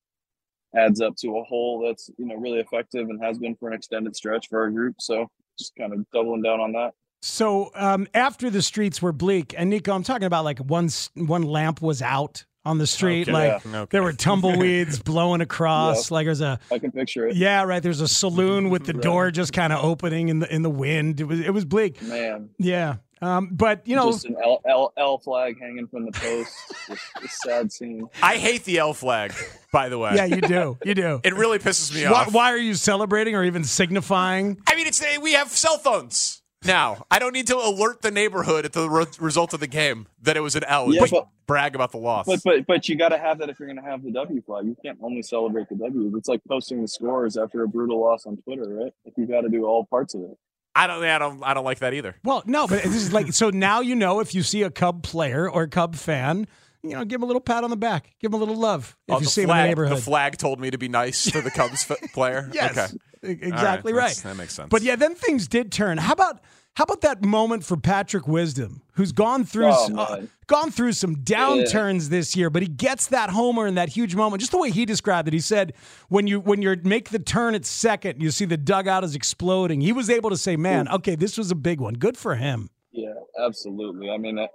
adds 0.76 1.02
up 1.02 1.16
to 1.16 1.38
a 1.38 1.44
whole 1.44 1.86
that's 1.86 2.10
you 2.18 2.26
know 2.26 2.36
really 2.36 2.60
effective 2.60 3.10
and 3.10 3.24
has 3.24 3.38
been 3.38 3.56
for 3.56 3.70
an 3.70 3.74
extended 3.74 4.16
stretch 4.16 4.48
for 4.50 4.62
our 4.62 4.70
group 4.70 4.96
so 5.00 5.28
just 5.58 5.74
kind 5.76 5.94
of 5.94 6.06
doubling 6.12 6.42
down 6.42 6.60
on 6.60 6.72
that 6.72 6.92
so 7.22 7.72
um, 7.74 8.08
after 8.14 8.50
the 8.50 8.62
streets 8.62 9.02
were 9.02 9.14
bleak 9.14 9.56
and 9.58 9.70
nico 9.70 9.94
i'm 9.94 10.04
talking 10.04 10.26
about 10.26 10.44
like 10.44 10.60
one 10.60 10.90
one 11.16 11.44
lamp 11.44 11.82
was 11.82 12.02
out 12.02 12.46
on 12.68 12.78
the 12.78 12.86
street. 12.86 13.30
Okay, 13.30 13.32
like 13.32 13.64
yeah. 13.64 13.82
okay. 13.82 13.88
there 13.92 14.04
were 14.04 14.14
tumbleweeds 14.14 15.00
blowing 15.04 15.42
across. 15.42 16.12
Like 16.12 16.26
there's 16.26 16.42
a 16.42 16.60
I 16.70 16.80
can 16.80 16.92
picture 16.92 17.28
it. 17.28 17.36
Yeah, 17.36 17.64
right. 17.64 17.82
There's 17.82 18.02
a 18.02 18.08
saloon 18.08 18.70
with 18.70 18.86
the 18.86 18.94
right. 18.94 19.02
door 19.02 19.32
just 19.32 19.54
kind 19.54 19.72
of 19.72 19.84
opening 19.84 20.28
in 20.28 20.40
the 20.40 20.54
in 20.54 20.62
the 20.64 20.70
wind. 20.70 21.22
It 21.22 21.24
was 21.24 21.40
it 21.40 21.54
was 21.54 21.64
bleak. 21.64 22.02
Man. 22.02 22.50
Yeah. 22.60 22.98
Um, 23.22 23.50
but 23.52 23.88
you 23.88 23.96
know, 23.96 24.12
just 24.12 24.26
an 24.26 24.36
L, 24.44 24.62
L, 24.68 24.94
L 24.98 25.18
flag 25.18 25.60
hanging 25.60 25.88
from 25.88 26.06
the 26.06 26.12
post. 26.12 26.52
just 26.88 27.02
a 27.24 27.28
sad 27.28 27.72
scene. 27.72 28.08
I 28.22 28.38
hate 28.38 28.64
the 28.64 28.78
L 28.78 28.94
flag. 28.94 29.34
By 29.72 29.90
the 29.90 29.98
way, 29.98 30.14
yeah, 30.16 30.26
you 30.26 30.42
do. 30.42 30.78
You 30.86 30.94
do. 30.94 31.20
it 31.24 31.34
really 31.34 31.60
pisses 31.60 31.94
me 31.94 32.04
why, 32.06 32.22
off. 32.22 32.34
Why 32.34 32.52
are 32.52 32.58
you 32.58 32.74
celebrating 32.74 33.36
or 33.36 33.44
even 33.44 33.64
signifying? 33.64 34.62
I 34.68 34.76
mean, 34.76 34.88
it's 34.88 35.04
we 35.22 35.34
have 35.34 35.50
cell 35.50 35.78
phones 35.78 36.42
now. 36.66 37.06
I 37.10 37.20
don't 37.20 37.34
need 37.34 37.48
to 37.48 37.58
alert 37.58 38.02
the 38.02 38.12
neighborhood 38.12 38.66
at 38.66 38.74
the 38.74 38.90
re- 38.90 39.06
result 39.20 39.54
of 39.54 39.60
the 39.60 39.68
game 39.68 40.08
that 40.22 40.38
it 40.38 40.42
was 40.42 40.56
an 40.56 40.64
L. 40.66 40.94
Yeah, 40.94 41.06
but, 41.10 41.28
brag 41.48 41.76
about 41.76 41.92
the 41.92 41.98
loss. 41.98 42.26
But 42.28 42.42
but 42.44 42.68
but 42.68 42.90
you 42.90 42.96
got 42.96 43.10
to 43.10 43.18
have 43.18 43.40
that 43.40 43.50
if 43.50 43.60
you're 43.60 43.68
going 43.68 43.82
to 43.82 43.90
have 43.90 44.04
the 44.04 44.12
W 44.12 44.42
flag. 44.42 44.66
You 44.66 44.76
can't 44.84 45.00
only 45.02 45.22
celebrate 45.22 45.70
the 45.70 45.76
W. 45.76 46.16
It's 46.16 46.28
like 46.28 46.42
posting 46.48 46.82
the 46.82 46.88
scores 46.88 47.38
after 47.38 47.64
a 47.64 47.68
brutal 47.68 48.00
loss 48.00 48.26
on 48.26 48.38
Twitter, 48.38 48.68
right? 48.68 48.94
Like 49.06 49.14
you 49.18 49.26
got 49.26 49.42
to 49.42 49.50
do 49.50 49.66
all 49.66 49.86
parts 49.86 50.14
of 50.14 50.22
it. 50.22 50.38
I 50.78 50.88
don't, 50.88 51.04
I 51.04 51.18
don't, 51.18 51.44
I 51.44 51.54
don't 51.54 51.66
like 51.66 51.80
that 51.80 51.94
either. 51.94 52.16
Well, 52.24 52.44
no, 52.46 52.68
but 52.68 52.84
this 52.84 52.96
is 52.96 53.12
like 53.12 53.34
so 53.34 53.50
now 53.50 53.82
you 53.82 53.96
know 53.96 54.20
if 54.20 54.36
you 54.36 54.44
see 54.44 54.62
a 54.62 54.70
Cub 54.70 55.02
player 55.02 55.50
or 55.50 55.64
a 55.64 55.68
Cub 55.68 55.96
fan, 55.96 56.48
you 56.84 56.92
know, 56.92 57.04
give 57.04 57.20
him 57.20 57.24
a 57.24 57.26
little 57.26 57.42
pat 57.42 57.64
on 57.64 57.70
the 57.70 57.78
back, 57.78 58.14
give 58.20 58.30
him 58.30 58.36
a 58.36 58.38
little 58.38 58.56
love 58.56 58.96
if 59.08 59.16
oh, 59.16 59.20
you 59.20 59.26
see 59.26 59.46
flag, 59.46 59.50
him 59.50 59.58
in 59.58 59.64
the 59.64 59.68
neighborhood. 59.70 59.98
The 59.98 60.02
flag 60.02 60.38
told 60.38 60.60
me 60.60 60.70
to 60.70 60.78
be 60.78 60.88
nice 60.88 61.32
to 61.32 61.42
the 61.42 61.52
Cubs 61.52 61.90
player. 62.14 62.50
yes. 62.54 62.78
Okay. 62.78 62.98
Exactly 63.22 63.94
right. 63.94 64.16
That 64.18 64.36
makes 64.36 64.54
sense. 64.54 64.70
But 64.70 64.82
yeah, 64.82 64.96
then 64.96 65.16
things 65.16 65.48
did 65.48 65.72
turn. 65.72 65.98
How 65.98 66.14
about 66.14 66.42
how 66.76 66.84
about 66.84 67.02
that 67.02 67.26
moment 67.26 67.64
for 67.64 67.76
Patrick 67.76 68.28
Wisdom, 68.28 68.84
who's 68.94 69.12
gone 69.12 69.46
through 69.46 69.72
Oh, 69.72 69.96
uh, 69.96 70.22
gone 70.46 70.70
through 70.70 70.92
some 70.94 71.16
downturns 71.16 72.10
this 72.10 72.36
year, 72.36 72.52
but 72.52 72.62
he 72.62 72.68
gets 72.68 73.08
that 73.08 73.32
homer 73.32 73.66
in 73.66 73.76
that 73.76 73.90
huge 73.90 74.14
moment. 74.14 74.42
Just 74.42 74.52
the 74.52 74.60
way 74.60 74.70
he 74.70 74.86
described 74.86 75.28
it, 75.28 75.34
he 75.34 75.40
said 75.40 75.74
when 76.10 76.28
you 76.28 76.40
when 76.40 76.62
you 76.62 76.76
make 76.84 77.10
the 77.10 77.18
turn 77.20 77.56
at 77.56 77.66
second, 77.66 78.22
you 78.22 78.30
see 78.30 78.46
the 78.46 78.58
dugout 78.58 79.04
is 79.04 79.16
exploding. 79.16 79.82
He 79.82 79.92
was 79.92 80.10
able 80.10 80.30
to 80.30 80.38
say, 80.38 80.56
"Man, 80.56 80.88
okay, 80.90 81.16
this 81.16 81.38
was 81.38 81.50
a 81.50 81.56
big 81.56 81.82
one. 81.82 81.96
Good 81.96 82.16
for 82.16 82.36
him." 82.36 82.70
Yeah, 82.92 83.14
absolutely. 83.44 84.12
I 84.12 84.18
mean, 84.18 84.38
uh, 84.38 84.48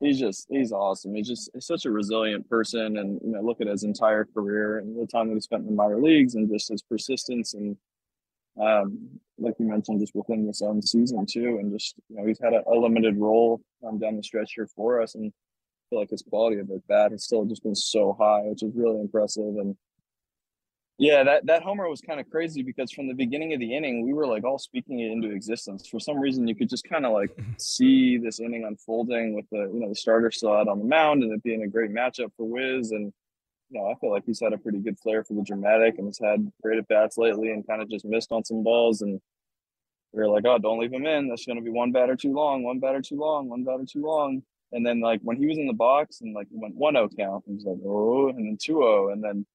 he's 0.00 0.18
just 0.18 0.46
he's 0.48 0.72
awesome. 0.72 1.14
He's 1.14 1.28
just 1.28 1.50
he's 1.52 1.66
such 1.66 1.84
a 1.84 1.90
resilient 1.90 2.48
person, 2.48 2.96
and 2.96 3.20
you 3.22 3.32
know, 3.32 3.42
look 3.42 3.60
at 3.60 3.66
his 3.66 3.84
entire 3.84 4.24
career 4.24 4.78
and 4.78 4.98
the 4.98 5.06
time 5.06 5.28
that 5.28 5.34
he 5.34 5.40
spent 5.40 5.64
in 5.64 5.66
the 5.66 5.74
minor 5.74 6.00
leagues, 6.00 6.34
and 6.34 6.48
just 6.50 6.70
his 6.70 6.80
persistence 6.82 7.52
and 7.52 7.76
um, 8.60 9.20
like 9.38 9.54
you 9.58 9.66
mentioned, 9.66 10.00
just 10.00 10.14
within 10.14 10.46
this 10.46 10.62
own 10.62 10.82
season 10.82 11.26
too, 11.26 11.58
and 11.60 11.72
just 11.72 11.94
you 12.08 12.16
know, 12.16 12.26
he's 12.26 12.40
had 12.40 12.54
a, 12.54 12.62
a 12.68 12.74
limited 12.74 13.16
role 13.16 13.60
um, 13.86 13.98
down 13.98 14.16
the 14.16 14.22
stretch 14.22 14.52
here 14.54 14.68
for 14.74 15.00
us, 15.00 15.14
and 15.14 15.26
I 15.26 15.84
feel 15.90 16.00
like 16.00 16.10
his 16.10 16.22
quality 16.22 16.58
of 16.58 16.70
at 16.70 16.86
bat 16.86 17.12
has 17.12 17.24
still 17.24 17.44
just 17.44 17.62
been 17.62 17.74
so 17.74 18.16
high, 18.18 18.42
which 18.42 18.62
is 18.62 18.72
really 18.74 19.00
impressive. 19.00 19.56
And 19.56 19.76
yeah, 20.98 21.22
that 21.22 21.46
that 21.46 21.62
homer 21.62 21.88
was 21.88 22.00
kind 22.00 22.18
of 22.18 22.28
crazy 22.28 22.62
because 22.62 22.90
from 22.90 23.06
the 23.06 23.14
beginning 23.14 23.54
of 23.54 23.60
the 23.60 23.76
inning, 23.76 24.04
we 24.04 24.12
were 24.12 24.26
like 24.26 24.42
all 24.42 24.58
speaking 24.58 24.98
it 24.98 25.12
into 25.12 25.30
existence. 25.30 25.86
For 25.88 26.00
some 26.00 26.18
reason, 26.18 26.48
you 26.48 26.56
could 26.56 26.68
just 26.68 26.88
kind 26.88 27.06
of 27.06 27.12
like 27.12 27.30
see 27.58 28.18
this 28.18 28.40
inning 28.40 28.64
unfolding 28.64 29.34
with 29.34 29.48
the 29.50 29.70
you 29.72 29.80
know 29.80 29.88
the 29.88 29.94
starter 29.94 30.32
still 30.32 30.52
out 30.52 30.66
on 30.66 30.80
the 30.80 30.84
mound 30.84 31.22
and 31.22 31.32
it 31.32 31.42
being 31.44 31.62
a 31.62 31.68
great 31.68 31.92
matchup 31.92 32.32
for 32.36 32.48
Wiz. 32.48 32.90
And 32.90 33.12
you 33.70 33.78
know, 33.78 33.86
I 33.86 33.94
feel 33.96 34.10
like 34.10 34.24
he's 34.24 34.40
had 34.40 34.52
a 34.52 34.58
pretty 34.58 34.78
good 34.78 34.98
flair 34.98 35.24
for 35.24 35.34
the 35.34 35.42
dramatic 35.42 35.98
and 35.98 36.06
has 36.06 36.18
had 36.18 36.50
great 36.62 36.78
at 36.78 36.88
bats 36.88 37.18
lately 37.18 37.50
and 37.50 37.66
kind 37.66 37.82
of 37.82 37.90
just 37.90 38.04
missed 38.04 38.32
on 38.32 38.44
some 38.44 38.62
balls. 38.62 39.02
And 39.02 39.20
we 40.12 40.22
were 40.22 40.28
like, 40.28 40.44
oh, 40.46 40.58
don't 40.58 40.80
leave 40.80 40.92
him 40.92 41.06
in. 41.06 41.28
That's 41.28 41.44
going 41.44 41.58
to 41.58 41.64
be 41.64 41.70
one 41.70 41.92
batter 41.92 42.16
too 42.16 42.32
long, 42.32 42.62
one 42.62 42.78
batter 42.78 43.02
too 43.02 43.16
long, 43.16 43.48
one 43.48 43.64
batter 43.64 43.84
too 43.84 44.02
long. 44.02 44.42
And 44.72 44.84
then 44.84 45.00
like 45.00 45.20
when 45.22 45.36
he 45.36 45.46
was 45.46 45.58
in 45.58 45.66
the 45.66 45.72
box 45.72 46.20
and 46.20 46.34
like 46.34 46.46
went 46.50 46.78
1-0 46.78 47.16
count, 47.16 47.44
he 47.46 47.54
was 47.54 47.64
like, 47.64 47.78
oh, 47.84 48.28
and 48.28 48.38
then 48.38 48.56
2-0, 48.56 49.12
and 49.12 49.22
then 49.24 49.46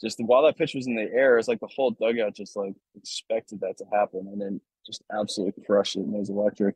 just 0.00 0.18
while 0.20 0.42
that 0.44 0.56
pitch 0.56 0.74
was 0.74 0.86
in 0.86 0.96
the 0.96 1.10
air, 1.12 1.38
it's 1.38 1.48
like 1.48 1.60
the 1.60 1.68
whole 1.74 1.90
dugout 1.90 2.34
just 2.34 2.56
like 2.56 2.74
expected 2.96 3.60
that 3.60 3.76
to 3.78 3.84
happen, 3.92 4.28
and 4.32 4.40
then 4.40 4.60
just 4.86 5.02
absolutely 5.12 5.62
crushed 5.64 5.96
it. 5.96 6.00
And 6.00 6.14
it 6.14 6.18
was 6.18 6.30
electric. 6.30 6.74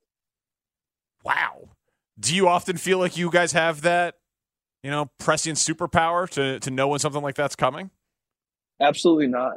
wow. 1.25 1.71
Do 2.21 2.35
you 2.35 2.49
often 2.49 2.77
feel 2.77 2.99
like 2.99 3.17
you 3.17 3.31
guys 3.31 3.53
have 3.53 3.81
that, 3.83 4.17
you 4.85 4.91
know, 4.91 5.11
prescient 5.19 5.57
superpower 5.59 6.29
to 6.31 6.61
to 6.61 6.71
know 6.71 6.87
when 6.89 7.01
something 7.01 7.23
like 7.23 7.35
that's 7.35 7.57
coming? 7.57 7.91
Absolutely 8.81 9.27
not. 9.27 9.55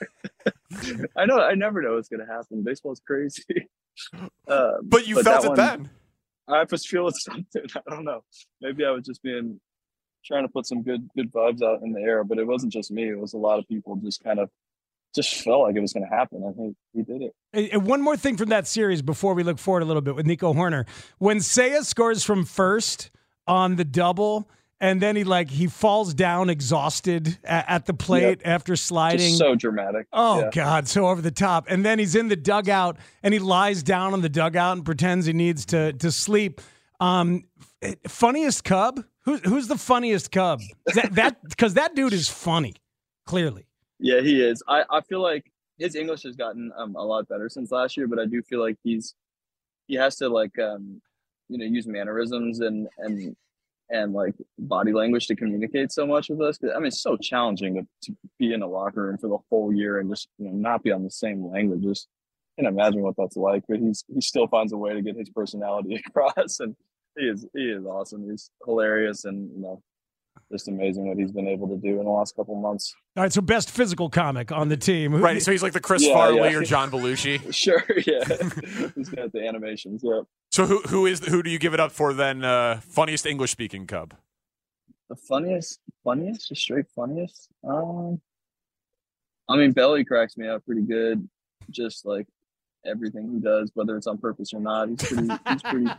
I 1.16 1.26
know. 1.26 1.40
I 1.40 1.54
never 1.54 1.80
know 1.80 1.94
what's 1.94 2.08
going 2.08 2.26
to 2.26 2.30
happen. 2.32 2.62
Baseball's 2.62 3.00
crazy. 3.06 3.42
Uh, 4.48 4.72
But 4.82 5.06
you 5.06 5.14
But 5.14 5.24
felt 5.24 5.42
that 5.42 5.44
it 5.44 5.48
one- 5.50 5.56
then. 5.56 5.90
I 6.48 6.64
was 6.68 6.84
feeling 6.84 7.12
something. 7.14 7.62
I 7.76 7.94
don't 7.94 8.04
know. 8.04 8.24
Maybe 8.60 8.84
I 8.84 8.90
was 8.90 9.06
just 9.06 9.22
being 9.22 9.60
trying 10.26 10.42
to 10.42 10.48
put 10.48 10.66
some 10.66 10.82
good 10.82 11.08
good 11.16 11.30
vibes 11.32 11.62
out 11.62 11.80
in 11.82 11.92
the 11.92 12.00
air, 12.00 12.24
but 12.24 12.38
it 12.38 12.46
wasn't 12.46 12.72
just 12.72 12.90
me. 12.90 13.08
It 13.08 13.18
was 13.18 13.34
a 13.34 13.38
lot 13.38 13.60
of 13.60 13.68
people 13.68 13.94
just 13.96 14.22
kind 14.24 14.40
of 14.40 14.50
just 15.14 15.32
felt 15.44 15.62
like 15.62 15.76
it 15.76 15.80
was 15.80 15.92
going 15.92 16.04
to 16.08 16.12
happen. 16.14 16.42
I 16.44 16.52
think 16.60 16.76
he 16.92 17.02
did 17.04 17.22
it. 17.22 17.34
And 17.52 17.68
and 17.72 17.86
one 17.86 18.02
more 18.02 18.16
thing 18.16 18.36
from 18.36 18.48
that 18.48 18.66
series 18.66 19.00
before 19.00 19.32
we 19.34 19.44
look 19.44 19.58
forward 19.60 19.84
a 19.84 19.86
little 19.86 20.02
bit 20.02 20.16
with 20.16 20.26
Nico 20.26 20.52
Hoerner. 20.52 20.86
When 21.18 21.36
Seiya 21.38 21.84
scores 21.84 22.24
from 22.24 22.44
first 22.44 23.12
on 23.46 23.76
the 23.76 23.84
double, 23.84 24.50
and 24.80 25.00
then 25.00 25.16
he 25.16 25.24
like 25.24 25.50
he 25.50 25.66
falls 25.66 26.14
down 26.14 26.50
exhausted 26.50 27.38
at, 27.44 27.64
at 27.68 27.86
the 27.86 27.94
plate 27.94 28.40
after 28.44 28.76
sliding. 28.76 29.18
Just 29.28 29.38
so 29.38 29.54
dramatic. 29.54 30.06
Oh 30.12 30.40
Yeah. 30.40 30.50
God, 30.52 30.88
so 30.88 31.06
over 31.06 31.22
the 31.22 31.30
top. 31.30 31.66
And 31.68 31.84
then 31.84 31.98
he's 31.98 32.14
in 32.14 32.28
the 32.28 32.36
dugout 32.36 32.98
and 33.22 33.32
he 33.32 33.40
lies 33.40 33.82
down 33.82 34.12
on 34.12 34.20
the 34.20 34.28
dugout 34.28 34.76
and 34.76 34.84
pretends 34.84 35.26
he 35.26 35.32
needs 35.32 35.64
to 35.66 35.92
to 35.94 36.10
sleep. 36.10 36.60
Um, 37.00 37.44
funniest 38.08 38.64
Cub? 38.64 39.04
Who's 39.24 39.40
who's 39.40 39.68
the 39.68 39.78
funniest 39.78 40.30
Cub? 40.32 40.60
That 40.94 41.14
that 41.14 41.48
because 41.48 41.74
that 41.74 41.94
dude 41.94 42.12
is 42.12 42.28
funny, 42.28 42.74
clearly. 43.26 43.66
Yeah, 43.98 44.20
he 44.20 44.42
is. 44.42 44.62
I, 44.68 44.84
I 44.90 45.00
feel 45.00 45.22
like 45.22 45.50
his 45.78 45.94
English 45.94 46.24
has 46.24 46.36
gotten 46.36 46.72
um, 46.76 46.94
a 46.94 47.02
lot 47.02 47.28
better 47.28 47.48
since 47.48 47.70
last 47.72 47.96
year, 47.96 48.06
but 48.06 48.18
I 48.18 48.26
do 48.26 48.42
feel 48.42 48.60
like 48.60 48.76
he's 48.84 49.14
he 49.86 49.94
has 49.94 50.16
to 50.16 50.28
like 50.28 50.58
um 50.58 51.00
you 51.48 51.58
know 51.58 51.64
use 51.64 51.86
mannerisms 51.86 52.60
and 52.60 52.88
and 52.98 53.36
and 53.90 54.12
like 54.12 54.34
body 54.58 54.92
language 54.92 55.26
to 55.26 55.36
communicate 55.36 55.92
so 55.92 56.06
much 56.06 56.28
with 56.30 56.40
us. 56.40 56.58
'Cause, 56.58 56.70
I 56.74 56.78
mean, 56.78 56.86
it's 56.88 57.00
so 57.02 57.16
challenging 57.16 57.74
to, 57.74 57.86
to 58.10 58.16
be 58.38 58.52
in 58.52 58.62
a 58.62 58.66
locker 58.66 59.04
room 59.06 59.18
for 59.18 59.28
the 59.28 59.38
whole 59.50 59.72
year 59.72 59.98
and 59.98 60.10
just 60.10 60.28
you 60.38 60.46
know 60.46 60.52
not 60.52 60.82
be 60.82 60.90
on 60.92 61.02
the 61.04 61.10
same 61.10 61.44
language. 61.50 61.82
Just 61.82 62.08
can 62.58 62.66
imagine 62.66 63.02
what 63.02 63.14
that's 63.16 63.36
like. 63.36 63.64
But 63.68 63.80
he's 63.80 64.04
he 64.12 64.20
still 64.20 64.46
finds 64.48 64.72
a 64.72 64.76
way 64.76 64.94
to 64.94 65.02
get 65.02 65.16
his 65.16 65.28
personality 65.30 65.96
across, 66.06 66.60
and 66.60 66.76
he 67.18 67.24
is 67.26 67.46
he 67.54 67.64
is 67.70 67.84
awesome. 67.84 68.28
He's 68.30 68.50
hilarious, 68.64 69.24
and 69.24 69.50
you 69.54 69.60
know 69.62 69.82
just 70.52 70.68
amazing 70.68 71.06
what 71.08 71.16
he's 71.16 71.30
been 71.32 71.46
able 71.48 71.68
to 71.68 71.76
do 71.76 71.98
in 72.00 72.04
the 72.04 72.10
last 72.10 72.34
couple 72.36 72.54
months. 72.56 72.94
All 73.16 73.22
right, 73.22 73.32
so 73.32 73.40
best 73.40 73.70
physical 73.70 74.10
comic 74.10 74.50
on 74.52 74.68
the 74.68 74.76
team. 74.76 75.14
Right. 75.14 75.40
So 75.40 75.52
he's 75.52 75.62
like 75.62 75.72
the 75.72 75.80
Chris 75.80 76.04
Yeah, 76.04 76.12
Farley 76.12 76.50
yeah. 76.50 76.58
or 76.58 76.62
John 76.62 76.90
Belushi. 76.90 77.40
Sure, 77.54 77.82
yeah. 78.04 78.24
He's 78.96 79.08
got 79.08 79.32
the 79.32 79.46
animations. 79.46 80.02
Yeah. 80.04 80.22
So 80.54 80.66
who 80.66 80.82
who 80.82 81.06
is 81.06 81.18
who 81.18 81.42
do 81.42 81.50
you 81.50 81.58
give 81.58 81.74
it 81.74 81.80
up 81.80 81.90
for 81.90 82.14
then? 82.14 82.44
Uh, 82.44 82.80
funniest 82.80 83.26
English 83.26 83.50
speaking 83.50 83.88
Cub. 83.88 84.14
The 85.08 85.16
funniest, 85.16 85.80
funniest, 86.04 86.48
just 86.48 86.62
straight 86.62 86.86
funniest. 86.94 87.48
Um, 87.64 88.20
I 89.48 89.56
mean, 89.56 89.72
Belly 89.72 90.04
cracks 90.04 90.36
me 90.36 90.46
up 90.46 90.64
pretty 90.64 90.82
good. 90.82 91.28
Just 91.70 92.06
like 92.06 92.28
everything 92.86 93.32
he 93.32 93.40
does, 93.40 93.72
whether 93.74 93.96
it's 93.96 94.06
on 94.06 94.18
purpose 94.18 94.54
or 94.54 94.60
not, 94.60 94.90
he's 94.90 95.02
pretty, 95.02 95.28
he's 95.48 95.62
pretty, 95.62 95.90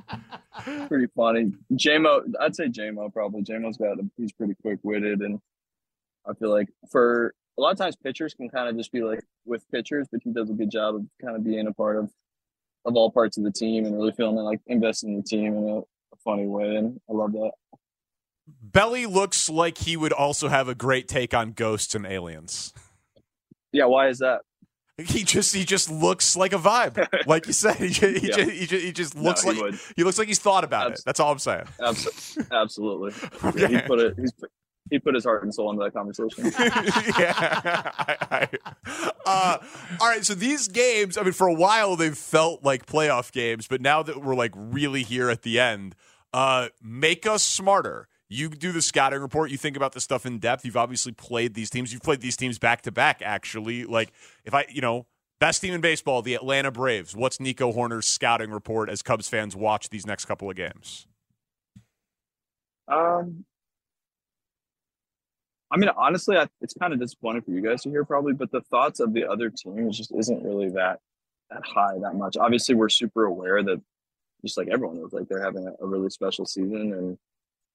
pretty 0.88 1.08
funny. 1.14 1.52
JMO, 1.74 2.24
I'd 2.40 2.56
say 2.56 2.70
JMO 2.70 3.12
probably. 3.12 3.42
JMO's 3.44 3.76
got, 3.76 4.00
a, 4.00 4.10
he's 4.16 4.32
pretty 4.32 4.56
quick 4.62 4.80
witted, 4.84 5.20
and 5.20 5.42
I 6.26 6.34
feel 6.34 6.50
like 6.50 6.70
for 6.90 7.34
a 7.58 7.62
lot 7.62 7.74
of 7.74 7.78
times 7.78 7.98
pitchers 7.98 8.34
can 8.34 8.48
kind 8.48 8.70
of 8.70 8.78
just 8.78 8.94
be 8.94 9.02
like 9.02 9.22
with 9.46 9.70
pitchers, 9.70 10.08
but 10.10 10.22
he 10.24 10.32
does 10.32 10.50
a 10.50 10.54
good 10.54 10.72
job 10.72 10.96
of 10.96 11.06
kind 11.22 11.36
of 11.36 11.44
being 11.44 11.68
a 11.68 11.74
part 11.74 11.98
of 11.98 12.10
of 12.86 12.96
all 12.96 13.12
parts 13.12 13.38
of 13.38 13.44
the 13.44 13.52
team 13.52 13.86
and 13.86 13.96
really 13.96 14.12
feeling 14.12 14.36
like 14.36 14.62
investing 14.68 15.12
in 15.12 15.18
the 15.18 15.24
team 15.24 15.58
in 15.58 15.70
a, 15.70 15.78
a 15.80 16.18
funny 16.24 16.46
way, 16.48 16.76
and 16.76 17.00
I 17.10 17.14
love 17.14 17.32
that. 17.34 17.52
Belly 18.62 19.06
looks 19.06 19.50
like 19.50 19.80
he 19.80 19.98
would 19.98 20.14
also 20.14 20.50
have 20.50 20.68
a 20.70 20.76
great 20.76 21.08
take 21.08 21.34
on 21.34 21.52
ghosts 21.52 21.96
and 21.96 22.06
aliens. 22.06 22.74
Yeah, 23.72 23.86
why 23.86 24.10
is 24.10 24.20
that? 24.20 24.42
He 24.98 25.24
just 25.24 25.54
he 25.54 25.66
just 25.66 25.92
looks 25.92 26.38
like 26.38 26.54
a 26.54 26.58
vibe, 26.58 27.06
like 27.28 27.48
you 27.48 27.54
said. 27.54 27.76
He 27.78 27.90
just, 27.90 28.18
he, 28.22 28.28
Yeah. 28.30 28.36
just, 28.38 28.52
he, 28.52 28.66
just, 28.66 28.86
he 28.86 28.92
just 28.94 29.16
looks 29.18 29.44
he 29.44 29.50
like 29.50 29.60
would. 29.62 29.80
he 29.98 30.04
looks 30.04 30.18
like 30.18 30.28
he's 30.30 30.40
thought 30.40 30.64
about 30.64 30.92
it. 30.92 31.02
That's 31.06 31.20
all 31.20 31.32
I'm 31.34 31.40
saying. 31.40 31.66
Abs- 31.84 32.38
absolutely. 32.52 33.12
Yeah, 33.62 33.68
he 33.68 33.82
put 33.82 34.00
it. 34.00 34.14
He's 34.18 34.32
he 34.90 35.00
put 35.00 35.16
his 35.16 35.24
heart 35.26 35.44
and 35.44 35.54
soul 35.54 35.72
into 35.72 35.84
that 35.84 35.94
conversation. 35.94 36.46
yeah. 37.20 37.34
I- 37.98 38.18
I- 38.32 38.50
uh, 39.26 39.58
all 40.00 40.08
right. 40.08 40.24
So 40.26 40.36
these 40.36 40.68
games, 40.68 41.18
I 41.18 41.24
mean, 41.24 41.32
for 41.34 41.48
a 41.48 41.54
while 41.54 41.96
they've 41.96 42.18
felt 42.18 42.64
like 42.64 42.86
playoff 42.86 43.32
games, 43.32 43.68
but 43.68 43.82
now 43.82 44.04
that 44.04 44.22
we're 44.24 44.36
like 44.36 44.52
really 44.56 45.02
here 45.04 45.30
at 45.30 45.42
the 45.42 45.60
end, 45.60 45.96
uh, 46.34 46.70
make 46.82 47.26
us 47.26 47.44
smarter. 47.44 48.08
You 48.28 48.50
do 48.50 48.72
the 48.72 48.82
scouting 48.82 49.22
report. 49.22 49.52
You 49.52 49.58
think 49.58 49.78
about 49.78 49.94
this 49.94 50.04
stuff 50.04 50.26
in 50.26 50.40
depth. 50.40 50.66
You've 50.66 50.78
obviously 50.78 51.12
played 51.12 51.54
these 51.54 51.70
teams. 51.70 51.94
You've 51.94 52.02
played 52.02 52.22
these 52.22 52.36
teams 52.36 52.58
back 52.60 52.82
to 52.84 52.92
back. 52.92 53.22
Actually, 53.24 53.86
like 53.86 54.12
if 54.44 54.54
I, 54.54 54.66
you 54.70 54.82
know, 54.82 55.06
best 55.40 55.62
team 55.62 55.74
in 55.76 55.82
baseball, 55.82 56.22
the 56.24 56.34
Atlanta 56.34 56.72
Braves. 56.72 57.16
What's 57.16 57.40
Nico 57.40 57.72
Hoerner's 57.72 58.08
scouting 58.08 58.50
report 58.52 58.90
as 58.90 59.02
Cubs 59.04 59.28
fans 59.30 59.56
watch 59.56 59.90
these 59.90 60.06
next 60.08 60.26
couple 60.26 60.50
of 60.50 60.56
games? 60.56 61.06
Um, 62.88 63.46
I 65.72 65.78
mean, 65.78 65.90
honestly, 65.98 66.38
I, 66.38 66.48
it's 66.62 66.74
kind 66.74 66.94
of 66.94 67.00
disappointing 67.00 67.42
for 67.42 67.52
you 67.52 67.62
guys 67.62 67.82
to 67.84 67.90
hear 67.90 68.06
probably, 68.06 68.34
but 68.34 68.52
the 68.52 68.62
thoughts 68.62 69.00
of 69.00 69.14
the 69.14 69.26
other 69.26 69.50
teams 69.50 69.98
just 69.98 70.14
isn't 70.16 70.44
really 70.44 70.70
that 70.70 71.00
that 71.50 71.64
high 71.66 71.98
that 72.02 72.16
much. 72.16 72.38
Obviously, 72.38 72.76
we're 72.76 72.90
super 72.90 73.26
aware 73.26 73.64
that 73.64 73.82
just 74.44 74.58
like 74.58 74.68
everyone 74.68 74.98
knows, 74.98 75.14
like 75.14 75.28
they're 75.28 75.44
having 75.44 75.68
a, 75.68 75.84
a 75.84 75.88
really 75.88 76.10
special 76.10 76.46
season 76.46 76.94
and 76.94 77.18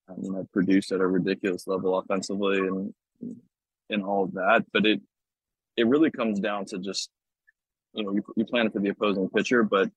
um, 0.09 0.17
you 0.23 0.33
know 0.33 0.47
produced 0.53 0.93
at 0.93 1.01
a 1.01 1.07
ridiculous 1.07 1.67
level 1.67 1.99
offensively 1.99 2.59
and 2.59 2.95
and 3.91 4.05
all 4.05 4.25
of 4.25 4.33
that. 4.35 4.65
But 4.73 4.87
it 4.87 5.01
it 5.77 5.87
really 5.87 6.11
comes 6.11 6.39
down 6.39 6.67
to 6.67 6.79
just 6.79 7.11
you 7.93 8.05
know 8.05 8.13
you, 8.13 8.25
you 8.37 8.45
plan 8.45 8.67
it 8.67 8.73
for 8.73 8.81
the 8.81 8.91
opposing 8.91 9.29
pitcher, 9.31 9.65
but 9.65 9.91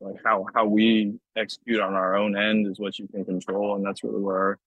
like 0.00 0.16
how 0.24 0.46
how 0.54 0.66
we 0.66 1.14
execute 1.36 1.80
on 1.80 1.94
our 1.94 2.16
own 2.16 2.36
end 2.36 2.68
is 2.68 2.78
what 2.78 2.98
you 2.98 3.08
can 3.08 3.24
control, 3.24 3.74
and 3.74 3.84
that's 3.84 4.04
really 4.04 4.20
where 4.20 4.36
our 4.36 4.58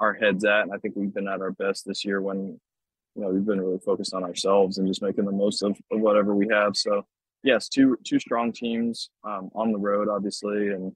our 0.00 0.14
heads 0.14 0.44
at. 0.44 0.62
And 0.62 0.72
I 0.72 0.78
think 0.78 0.96
we've 0.96 1.14
been 1.14 1.28
at 1.28 1.40
our 1.40 1.52
best 1.52 1.86
this 1.86 2.04
year 2.04 2.20
when 2.20 2.60
you 3.14 3.22
know 3.22 3.28
we've 3.28 3.44
been 3.44 3.60
really 3.60 3.78
focused 3.78 4.14
on 4.14 4.24
ourselves 4.24 4.78
and 4.78 4.88
just 4.88 5.02
making 5.02 5.24
the 5.24 5.32
most 5.32 5.62
of, 5.62 5.78
of 5.90 6.00
whatever 6.00 6.34
we 6.34 6.48
have. 6.48 6.76
So 6.76 7.06
yes, 7.42 7.68
two 7.68 7.96
two 8.04 8.18
strong 8.18 8.52
teams 8.52 9.10
um, 9.24 9.50
on 9.54 9.72
the 9.72 9.78
road, 9.78 10.08
obviously, 10.08 10.68
and 10.68 10.92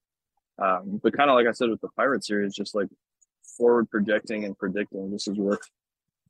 um, 0.58 1.00
but 1.02 1.16
kind 1.16 1.30
of 1.30 1.36
like 1.36 1.46
I 1.46 1.52
said 1.52 1.70
with 1.70 1.80
the 1.80 1.88
Pirate 1.96 2.24
series, 2.24 2.54
just 2.54 2.74
like 2.74 2.88
forward 3.56 3.90
projecting 3.90 4.44
and 4.44 4.58
predicting. 4.58 5.10
This 5.10 5.28
is 5.28 5.36
worth 5.36 5.60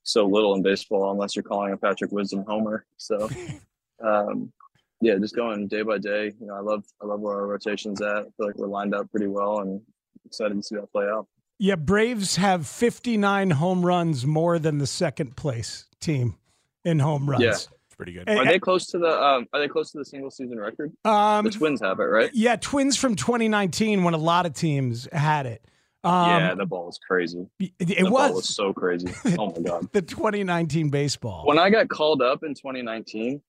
so 0.02 0.26
little 0.26 0.54
in 0.54 0.62
baseball 0.62 1.10
unless 1.12 1.36
you're 1.36 1.42
calling 1.42 1.72
a 1.72 1.76
Patrick 1.76 2.12
Wisdom 2.12 2.44
homer. 2.46 2.84
So 2.96 3.28
um, 4.04 4.52
yeah, 5.00 5.16
just 5.16 5.36
going 5.36 5.68
day 5.68 5.82
by 5.82 5.98
day. 5.98 6.32
You 6.40 6.46
know, 6.46 6.54
I 6.54 6.60
love 6.60 6.84
I 7.02 7.06
love 7.06 7.20
where 7.20 7.34
our 7.34 7.46
rotation's 7.46 8.02
at. 8.02 8.08
I 8.08 8.22
feel 8.36 8.46
like 8.46 8.56
we're 8.56 8.66
lined 8.66 8.94
up 8.94 9.10
pretty 9.10 9.28
well, 9.28 9.60
and 9.60 9.80
excited 10.26 10.56
to 10.56 10.62
see 10.62 10.74
that 10.74 10.92
play 10.92 11.06
out. 11.06 11.26
Yeah, 11.58 11.74
Braves 11.76 12.36
have 12.36 12.66
59 12.66 13.50
home 13.50 13.84
runs 13.84 14.24
more 14.26 14.58
than 14.58 14.78
the 14.78 14.86
second 14.86 15.36
place 15.36 15.86
team 16.00 16.36
in 16.84 16.98
home 17.00 17.28
runs. 17.28 17.42
Yeah. 17.42 17.50
It's 17.50 17.68
pretty 17.96 18.12
good. 18.12 18.28
And- 18.28 18.38
Are 18.38 18.44
they 18.44 18.58
close 18.60 18.86
to 18.88 18.98
the 18.98 19.08
um, 19.20 19.46
Are 19.52 19.58
they 19.60 19.68
close 19.68 19.90
to 19.92 19.98
the 19.98 20.04
single 20.04 20.30
season 20.30 20.58
record? 20.58 20.92
Um, 21.04 21.44
The 21.44 21.50
Twins 21.50 21.80
have 21.80 21.98
it, 21.98 22.04
right? 22.04 22.30
yeah, 22.32 22.56
Twins 22.56 22.96
from 22.96 23.16
2019 23.16 24.04
when 24.04 24.14
a 24.14 24.18
lot 24.18 24.46
of 24.46 24.54
teams 24.54 25.08
had 25.12 25.46
it. 25.46 25.64
Um, 26.04 26.28
yeah, 26.28 26.54
the 26.54 26.64
ball 26.64 26.86
was 26.86 26.98
crazy. 27.04 27.48
it, 27.58 27.72
The 27.78 27.98
it 27.98 28.02
ball 28.04 28.12
was, 28.12 28.32
was 28.34 28.48
so 28.54 28.72
crazy. 28.72 29.08
Oh 29.38 29.50
my 29.50 29.60
god. 29.62 29.88
the 29.92 30.00
2019 30.00 30.90
baseball. 30.90 31.44
When 31.44 31.58
I 31.58 31.70
got 31.70 31.88
called 31.88 32.22
up 32.22 32.44
in 32.44 32.54
2019, 32.54 33.42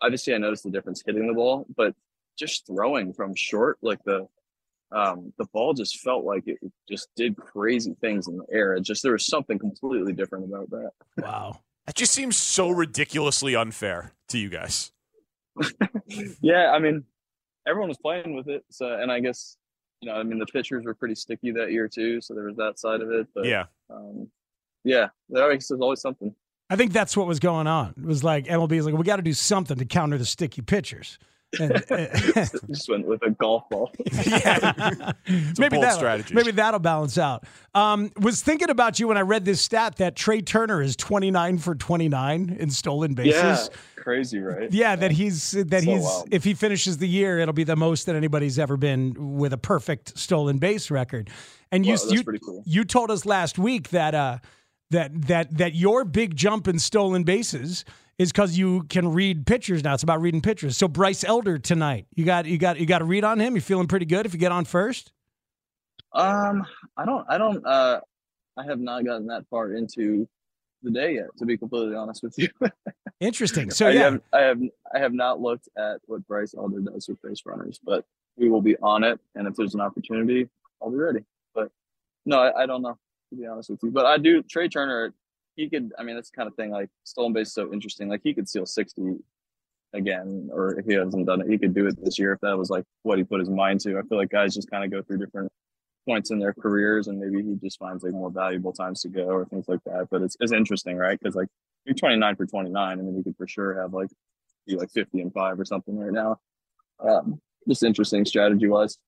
obviously 0.00 0.32
I 0.34 0.38
noticed 0.38 0.62
the 0.62 0.70
difference 0.70 1.02
hitting 1.04 1.26
the 1.26 1.34
ball, 1.34 1.66
but 1.76 1.96
just 2.38 2.64
throwing 2.64 3.12
from 3.12 3.34
short, 3.34 3.78
like 3.82 4.04
the 4.04 4.28
um 4.92 5.32
the 5.38 5.44
ball 5.52 5.74
just 5.74 5.98
felt 6.00 6.24
like 6.24 6.44
it 6.46 6.58
just 6.88 7.08
did 7.16 7.36
crazy 7.36 7.94
things 8.00 8.28
in 8.28 8.36
the 8.36 8.46
air. 8.52 8.74
It 8.74 8.82
just 8.82 9.02
there 9.02 9.12
was 9.12 9.26
something 9.26 9.58
completely 9.58 10.12
different 10.12 10.44
about 10.44 10.70
that. 10.70 10.90
wow. 11.18 11.60
That 11.86 11.94
just 11.94 12.12
seems 12.12 12.36
so 12.36 12.70
ridiculously 12.70 13.54
unfair 13.54 14.12
to 14.28 14.38
you 14.38 14.48
guys. 14.48 14.90
yeah, 16.40 16.70
I 16.72 16.78
mean, 16.78 17.04
everyone 17.66 17.88
was 17.88 17.98
playing 17.98 18.34
with 18.34 18.48
it. 18.48 18.64
So, 18.70 18.92
and 19.00 19.10
I 19.10 19.20
guess, 19.20 19.56
you 20.00 20.10
know, 20.10 20.16
I 20.16 20.22
mean, 20.24 20.38
the 20.38 20.46
pitchers 20.46 20.84
were 20.84 20.94
pretty 20.94 21.14
sticky 21.14 21.52
that 21.52 21.70
year 21.72 21.88
too. 21.88 22.20
So 22.20 22.34
there 22.34 22.44
was 22.44 22.56
that 22.56 22.78
side 22.78 23.00
of 23.02 23.10
it. 23.10 23.26
But 23.34 23.44
Yeah. 23.46 23.66
um, 23.88 24.28
yeah, 24.84 25.08
there's 25.28 25.70
always 25.70 26.00
something. 26.00 26.34
I 26.68 26.76
think 26.76 26.92
that's 26.92 27.16
what 27.16 27.26
was 27.28 27.38
going 27.38 27.68
on. 27.68 27.94
It 27.96 28.04
was 28.04 28.24
like 28.24 28.46
MLB 28.46 28.72
is 28.72 28.86
like, 28.86 28.94
we 28.96 29.04
got 29.04 29.16
to 29.16 29.22
do 29.22 29.32
something 29.32 29.76
to 29.78 29.84
counter 29.84 30.18
the 30.18 30.26
sticky 30.26 30.62
pitchers. 30.62 31.18
And, 31.60 31.82
Just 32.68 32.88
went 32.88 33.06
with 33.06 33.22
a 33.22 33.30
golf 33.30 33.68
ball. 33.70 33.90
Yeah. 34.26 35.12
It's 35.26 35.58
a 35.58 35.60
maybe 35.60 35.76
bold 35.76 35.84
that 35.84 35.94
strategy. 35.94 36.34
maybe 36.34 36.50
that'll 36.52 36.80
balance 36.80 37.18
out. 37.18 37.44
Um, 37.74 38.10
was 38.20 38.42
thinking 38.42 38.70
about 38.70 38.98
you 39.00 39.08
when 39.08 39.16
I 39.16 39.22
read 39.22 39.44
this 39.44 39.60
stat 39.60 39.96
that 39.96 40.16
Trea 40.16 40.42
Turner 40.42 40.82
is 40.82 40.96
29 40.96 41.58
for 41.58 41.74
29 41.74 42.56
in 42.58 42.70
stolen 42.70 43.14
bases. 43.14 43.70
yeah, 43.96 44.02
crazy, 44.02 44.38
right? 44.40 44.72
Yeah, 44.72 44.96
that 44.96 45.10
he's 45.12 45.52
that 45.52 45.82
So 45.82 45.90
he's 45.90 46.02
wild. 46.02 46.28
if 46.30 46.44
he 46.44 46.54
finishes 46.54 46.98
the 46.98 47.08
year, 47.08 47.38
it'll 47.38 47.54
be 47.54 47.64
the 47.64 47.76
most 47.76 48.06
that 48.06 48.16
anybody's 48.16 48.58
ever 48.58 48.76
been 48.76 49.36
with 49.38 49.52
a 49.52 49.58
perfect 49.58 50.18
stolen 50.18 50.58
base 50.58 50.90
record. 50.90 51.30
And 51.72 51.84
you 51.84 51.92
Wow, 51.94 51.98
that's 52.10 52.12
you 52.12 52.38
cool. 52.38 52.62
you 52.66 52.84
told 52.84 53.10
us 53.10 53.26
last 53.26 53.58
week 53.58 53.90
that 53.90 54.14
uh 54.14 54.38
that 54.90 55.26
that 55.26 55.56
that 55.58 55.74
your 55.74 56.04
big 56.04 56.36
jump 56.36 56.68
in 56.68 56.78
stolen 56.78 57.24
bases 57.24 57.84
is 58.18 58.32
because 58.32 58.56
you 58.56 58.84
can 58.84 59.12
read 59.12 59.46
pitchers 59.46 59.84
now. 59.84 59.94
It's 59.94 60.02
about 60.02 60.20
reading 60.20 60.40
pitchers. 60.40 60.76
So 60.76 60.88
Bryce 60.88 61.24
Elder 61.24 61.58
tonight, 61.58 62.06
you 62.14 62.24
got 62.24 62.46
you 62.46 62.58
got 62.58 62.78
you 62.78 62.86
got 62.86 62.98
to 62.98 63.04
read 63.04 63.24
on 63.24 63.40
him. 63.40 63.54
You're 63.54 63.62
feeling 63.62 63.86
pretty 63.86 64.06
good 64.06 64.26
if 64.26 64.32
you 64.32 64.38
get 64.38 64.52
on 64.52 64.64
first? 64.64 65.12
Um, 66.16 66.66
I 66.96 67.04
don't, 67.04 67.26
I 67.28 67.38
don't, 67.38 67.64
uh, 67.66 68.00
I 68.56 68.64
have 68.64 68.80
not 68.80 69.04
gotten 69.04 69.26
that 69.26 69.44
far 69.50 69.74
into 69.74 70.26
the 70.82 70.90
day 70.90 71.16
yet, 71.16 71.26
to 71.38 71.44
be 71.44 71.58
completely 71.58 71.94
honest 71.94 72.22
with 72.22 72.38
you. 72.38 72.48
Interesting. 73.20 73.70
So 73.70 73.88
I 73.88 73.90
yeah, 73.90 74.02
have, 74.02 74.20
I 74.32 74.40
have, 74.40 74.62
I 74.94 74.98
have 74.98 75.12
not 75.12 75.40
looked 75.40 75.68
at 75.76 76.00
what 76.06 76.26
Bryce 76.26 76.54
Elder 76.56 76.80
does 76.80 77.08
with 77.08 77.20
base 77.20 77.42
runners, 77.44 77.78
but 77.84 78.06
we 78.36 78.48
will 78.48 78.62
be 78.62 78.76
on 78.78 79.04
it. 79.04 79.20
And 79.34 79.46
if 79.46 79.56
there's 79.56 79.74
an 79.74 79.80
opportunity, 79.80 80.48
I'll 80.80 80.90
be 80.90 80.96
ready. 80.96 81.20
But 81.54 81.70
no, 82.24 82.38
I, 82.38 82.62
I 82.62 82.66
don't 82.66 82.82
know, 82.82 82.98
to 83.30 83.36
be 83.36 83.46
honest 83.46 83.68
with 83.68 83.82
you. 83.82 83.90
But 83.90 84.06
I 84.06 84.16
do, 84.16 84.42
Trea 84.42 84.68
Turner, 84.68 85.12
he 85.56 85.68
could, 85.68 85.92
I 85.98 86.02
mean, 86.02 86.14
that's 86.14 86.30
the 86.30 86.36
kind 86.36 86.48
of 86.48 86.54
thing 86.54 86.70
like 86.70 86.90
stolen 87.04 87.32
base 87.32 87.52
so 87.52 87.72
interesting. 87.72 88.08
Like 88.08 88.20
he 88.22 88.34
could 88.34 88.48
steal 88.48 88.66
60 88.66 89.16
again, 89.94 90.50
or 90.52 90.78
if 90.78 90.86
he 90.86 90.94
hasn't 90.94 91.26
done 91.26 91.40
it, 91.40 91.48
he 91.48 91.58
could 91.58 91.74
do 91.74 91.86
it 91.86 91.96
this 92.02 92.18
year 92.18 92.32
if 92.32 92.40
that 92.40 92.56
was 92.56 92.70
like 92.70 92.84
what 93.02 93.18
he 93.18 93.24
put 93.24 93.40
his 93.40 93.50
mind 93.50 93.80
to. 93.80 93.98
I 93.98 94.02
feel 94.02 94.18
like 94.18 94.30
guys 94.30 94.54
just 94.54 94.70
kind 94.70 94.84
of 94.84 94.90
go 94.90 95.02
through 95.02 95.18
different 95.18 95.50
points 96.06 96.30
in 96.30 96.38
their 96.38 96.54
careers 96.54 97.08
and 97.08 97.18
maybe 97.18 97.42
he 97.42 97.56
just 97.56 97.78
finds 97.78 98.04
like 98.04 98.12
more 98.12 98.30
valuable 98.30 98.72
times 98.72 99.02
to 99.02 99.08
go 99.08 99.26
or 99.26 99.44
things 99.46 99.66
like 99.66 99.80
that. 99.84 100.08
But 100.10 100.22
it's, 100.22 100.36
it's 100.40 100.52
interesting, 100.52 100.96
right? 100.96 101.18
Because 101.18 101.34
like 101.34 101.48
you're 101.84 101.94
29 101.94 102.36
for 102.36 102.46
29. 102.46 102.76
I 102.76 102.94
mean, 103.02 103.16
he 103.16 103.22
could 103.22 103.36
for 103.36 103.48
sure 103.48 103.80
have 103.80 103.92
like 103.92 104.10
be 104.66 104.76
like 104.76 104.90
50 104.90 105.20
and 105.20 105.32
five 105.32 105.58
or 105.58 105.64
something 105.64 105.98
right 105.98 106.12
now. 106.12 106.38
Um, 107.00 107.40
just 107.68 107.82
interesting 107.82 108.24
strategy 108.24 108.68
wise. 108.68 108.98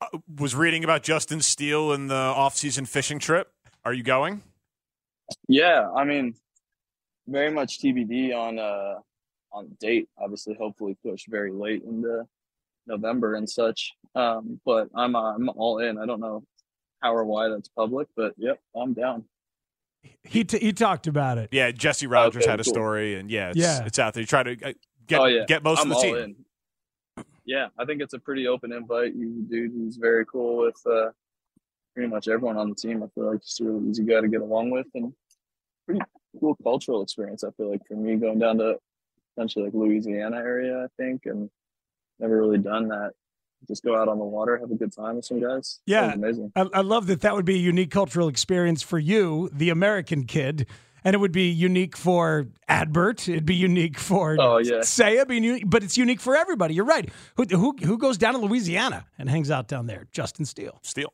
Uh, 0.00 0.18
was 0.38 0.54
reading 0.54 0.84
about 0.84 1.02
Justin 1.02 1.40
Steele 1.40 1.92
and 1.92 2.10
the 2.10 2.14
off-season 2.14 2.86
fishing 2.86 3.18
trip. 3.18 3.52
Are 3.84 3.92
you 3.92 4.02
going? 4.02 4.42
Yeah, 5.48 5.90
I 5.94 6.04
mean, 6.04 6.34
very 7.26 7.50
much 7.50 7.78
TBD 7.80 8.34
on 8.34 8.58
uh 8.58 8.96
on 9.52 9.68
date. 9.80 10.08
Obviously, 10.18 10.54
hopefully 10.54 10.96
push 11.04 11.24
very 11.28 11.52
late 11.52 11.82
into 11.84 12.24
November 12.86 13.34
and 13.34 13.48
such. 13.48 13.92
Um, 14.14 14.60
but 14.64 14.88
I'm 14.94 15.16
uh, 15.16 15.34
I'm 15.34 15.48
all 15.50 15.78
in. 15.78 15.98
I 15.98 16.06
don't 16.06 16.20
know 16.20 16.44
how 17.00 17.14
or 17.14 17.24
why 17.24 17.48
that's 17.48 17.68
public, 17.68 18.08
but 18.16 18.34
yep, 18.36 18.58
I'm 18.76 18.92
down. 18.94 19.24
he 20.22 20.44
t- 20.44 20.58
he 20.58 20.72
talked 20.72 21.06
about 21.06 21.38
it. 21.38 21.48
Yeah, 21.52 21.70
Jesse 21.70 22.06
Rogers 22.06 22.42
Okay, 22.42 22.50
had 22.50 22.60
a 22.60 22.64
cool. 22.64 22.72
story, 22.74 23.14
and 23.16 23.30
yeah, 23.30 23.50
it's, 23.50 23.58
Yeah. 23.58 23.84
it's 23.84 23.98
out 23.98 24.14
there. 24.14 24.20
You 24.22 24.26
try 24.26 24.42
to 24.42 24.52
uh, 24.52 24.72
get 25.06 25.20
oh 25.20 25.26
yeah, 25.26 25.44
get 25.46 25.62
most 25.62 25.80
I'm 25.80 25.86
of 25.90 25.90
the 25.90 25.94
all 25.96 26.02
team. 26.02 26.16
in. 27.16 27.24
Yeah, 27.46 27.68
I 27.78 27.84
think 27.84 28.00
it's 28.00 28.14
a 28.14 28.18
pretty 28.18 28.46
open 28.46 28.72
invite. 28.72 29.14
You 29.14 29.44
dude, 29.48 29.72
he's 29.72 29.96
very 29.96 30.24
cool 30.26 30.58
with 30.58 30.76
uh, 30.90 31.10
pretty 31.94 32.08
much 32.08 32.28
everyone 32.28 32.56
on 32.56 32.68
the 32.68 32.74
team. 32.74 33.02
I 33.02 33.06
feel 33.14 33.30
like 33.30 33.42
just 33.42 33.60
a 33.60 33.64
really 33.64 33.88
easy 33.90 34.04
guy 34.04 34.20
to 34.20 34.28
get 34.28 34.40
along 34.40 34.70
with, 34.70 34.86
and 34.94 35.12
pretty 35.86 36.00
cool 36.40 36.56
cultural 36.62 37.02
experience. 37.02 37.44
I 37.44 37.50
feel 37.52 37.70
like 37.70 37.86
for 37.86 37.94
me 37.94 38.16
going 38.16 38.38
down 38.38 38.58
to 38.58 38.76
essentially 39.36 39.66
like 39.66 39.74
Louisiana 39.74 40.36
area, 40.36 40.84
I 40.84 40.86
think, 41.02 41.22
and 41.26 41.48
never 42.18 42.36
really 42.36 42.58
done 42.58 42.88
that. 42.88 43.12
Just 43.66 43.82
go 43.82 43.96
out 43.96 44.08
on 44.08 44.18
the 44.18 44.24
water, 44.24 44.58
have 44.58 44.70
a 44.70 44.74
good 44.74 44.92
time 44.92 45.16
with 45.16 45.24
some 45.24 45.40
guys. 45.40 45.80
Yeah. 45.86 46.12
amazing. 46.12 46.52
I, 46.54 46.66
I 46.74 46.80
love 46.82 47.06
that 47.06 47.22
that 47.22 47.34
would 47.34 47.46
be 47.46 47.54
a 47.54 47.58
unique 47.58 47.90
cultural 47.90 48.28
experience 48.28 48.82
for 48.82 48.98
you, 48.98 49.48
the 49.54 49.70
American 49.70 50.24
kid, 50.24 50.66
and 51.02 51.14
it 51.14 51.18
would 51.18 51.32
be 51.32 51.48
unique 51.48 51.96
for 51.96 52.48
Adbert. 52.68 53.26
It'd 53.26 53.46
be 53.46 53.54
unique 53.54 53.98
for 53.98 54.36
Oh, 54.38 54.58
yeah. 54.58 54.82
Say 54.82 55.16
it'd 55.18 55.70
but 55.70 55.82
it's 55.82 55.96
unique 55.96 56.20
for 56.20 56.36
everybody. 56.36 56.74
You're 56.74 56.84
right. 56.84 57.08
Who, 57.36 57.44
who 57.50 57.74
who 57.82 57.96
goes 57.96 58.18
down 58.18 58.34
to 58.34 58.40
Louisiana 58.40 59.06
and 59.18 59.30
hangs 59.30 59.50
out 59.50 59.66
down 59.66 59.86
there? 59.86 60.06
Justin 60.12 60.44
Steele. 60.44 60.78
Steele. 60.82 61.12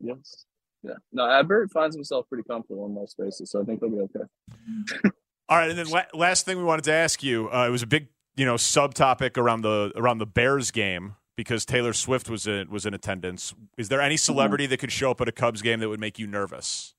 Yes. 0.00 0.46
Yeah. 0.82 0.94
No, 1.12 1.24
Adbert 1.24 1.70
finds 1.72 1.96
himself 1.96 2.28
pretty 2.28 2.44
comfortable 2.48 2.86
in 2.86 2.94
most 2.94 3.12
spaces, 3.12 3.50
so 3.50 3.60
I 3.60 3.64
think 3.64 3.80
he'll 3.80 3.90
be 3.90 4.00
okay. 4.00 5.10
All 5.48 5.58
right, 5.58 5.70
and 5.70 5.78
then 5.78 5.88
la- 5.88 6.04
last 6.12 6.44
thing 6.44 6.58
we 6.58 6.64
wanted 6.64 6.84
to 6.84 6.92
ask 6.92 7.22
you, 7.22 7.50
uh, 7.50 7.66
it 7.66 7.70
was 7.70 7.82
a 7.82 7.86
big, 7.86 8.08
you 8.36 8.44
know, 8.44 8.54
subtopic 8.54 9.36
around 9.38 9.62
the 9.62 9.92
around 9.96 10.18
the 10.18 10.26
Bears 10.26 10.70
game 10.70 11.16
because 11.36 11.64
Taylor 11.64 11.92
Swift 11.92 12.28
was 12.30 12.46
in 12.46 12.70
was 12.70 12.86
in 12.86 12.94
attendance. 12.94 13.54
Is 13.78 13.88
there 13.88 14.00
any 14.00 14.16
celebrity 14.16 14.66
that 14.66 14.78
could 14.78 14.92
show 14.92 15.10
up 15.10 15.20
at 15.20 15.28
a 15.28 15.32
Cubs 15.32 15.62
game 15.62 15.80
that 15.80 15.88
would 15.88 16.00
make 16.00 16.18
you 16.18 16.26
nervous? 16.26 16.94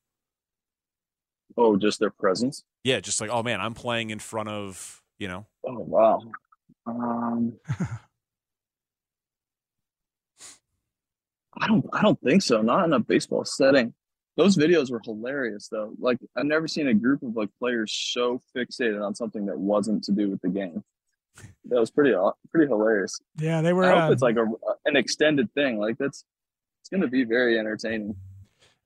Oh, 1.58 1.78
just 1.78 2.00
their 2.00 2.10
presence. 2.10 2.64
Yeah, 2.84 3.00
just 3.00 3.22
like, 3.22 3.30
oh 3.30 3.44
man, 3.44 3.62
I'm 3.62 3.74
playing 3.74 4.10
in 4.10 4.20
front 4.20 4.50
of, 4.50 5.02
you 5.20 5.28
know, 5.28 5.46
Oh 5.68 5.80
wow. 5.80 6.22
Um, 6.86 7.54
I 11.62 11.68
don't. 11.68 11.86
I 11.94 12.02
don't 12.02 12.20
think 12.22 12.42
so. 12.42 12.62
Not 12.62 12.86
in 12.86 12.94
a 12.94 13.00
baseball 13.00 13.46
setting. 13.46 13.94
Those 14.38 14.58
videos 14.58 14.92
were 14.92 15.02
hilarious, 15.04 15.70
though. 15.72 15.94
Like 16.00 16.18
I've 16.36 16.46
never 16.46 16.68
seen 16.68 16.88
a 16.88 16.94
group 16.94 17.24
of 17.24 17.36
like 17.36 17.50
players 17.60 17.94
so 17.94 18.42
fixated 18.56 19.02
on 19.06 19.16
something 19.16 19.46
that 19.46 19.58
wasn't 19.58 20.04
to 20.06 20.12
do 20.12 20.30
with 20.30 20.42
the 20.42 20.50
game. 20.50 20.84
That 21.70 21.80
was 21.80 21.90
pretty 21.92 22.14
pretty 22.52 22.68
hilarious. 22.68 23.18
Yeah, 23.38 23.62
they 23.62 23.74
were. 23.74 23.86
I 23.86 23.92
Uh, 23.94 24.02
hope 24.04 24.14
it's 24.14 24.22
like 24.22 24.36
a 24.38 24.46
an 24.86 24.96
extended 24.98 25.54
thing. 25.54 25.78
Like 25.80 25.98
that's 25.98 26.26
it's 26.82 26.90
going 26.90 27.02
to 27.02 27.08
be 27.08 27.24
very 27.24 27.58
entertaining. 27.58 28.16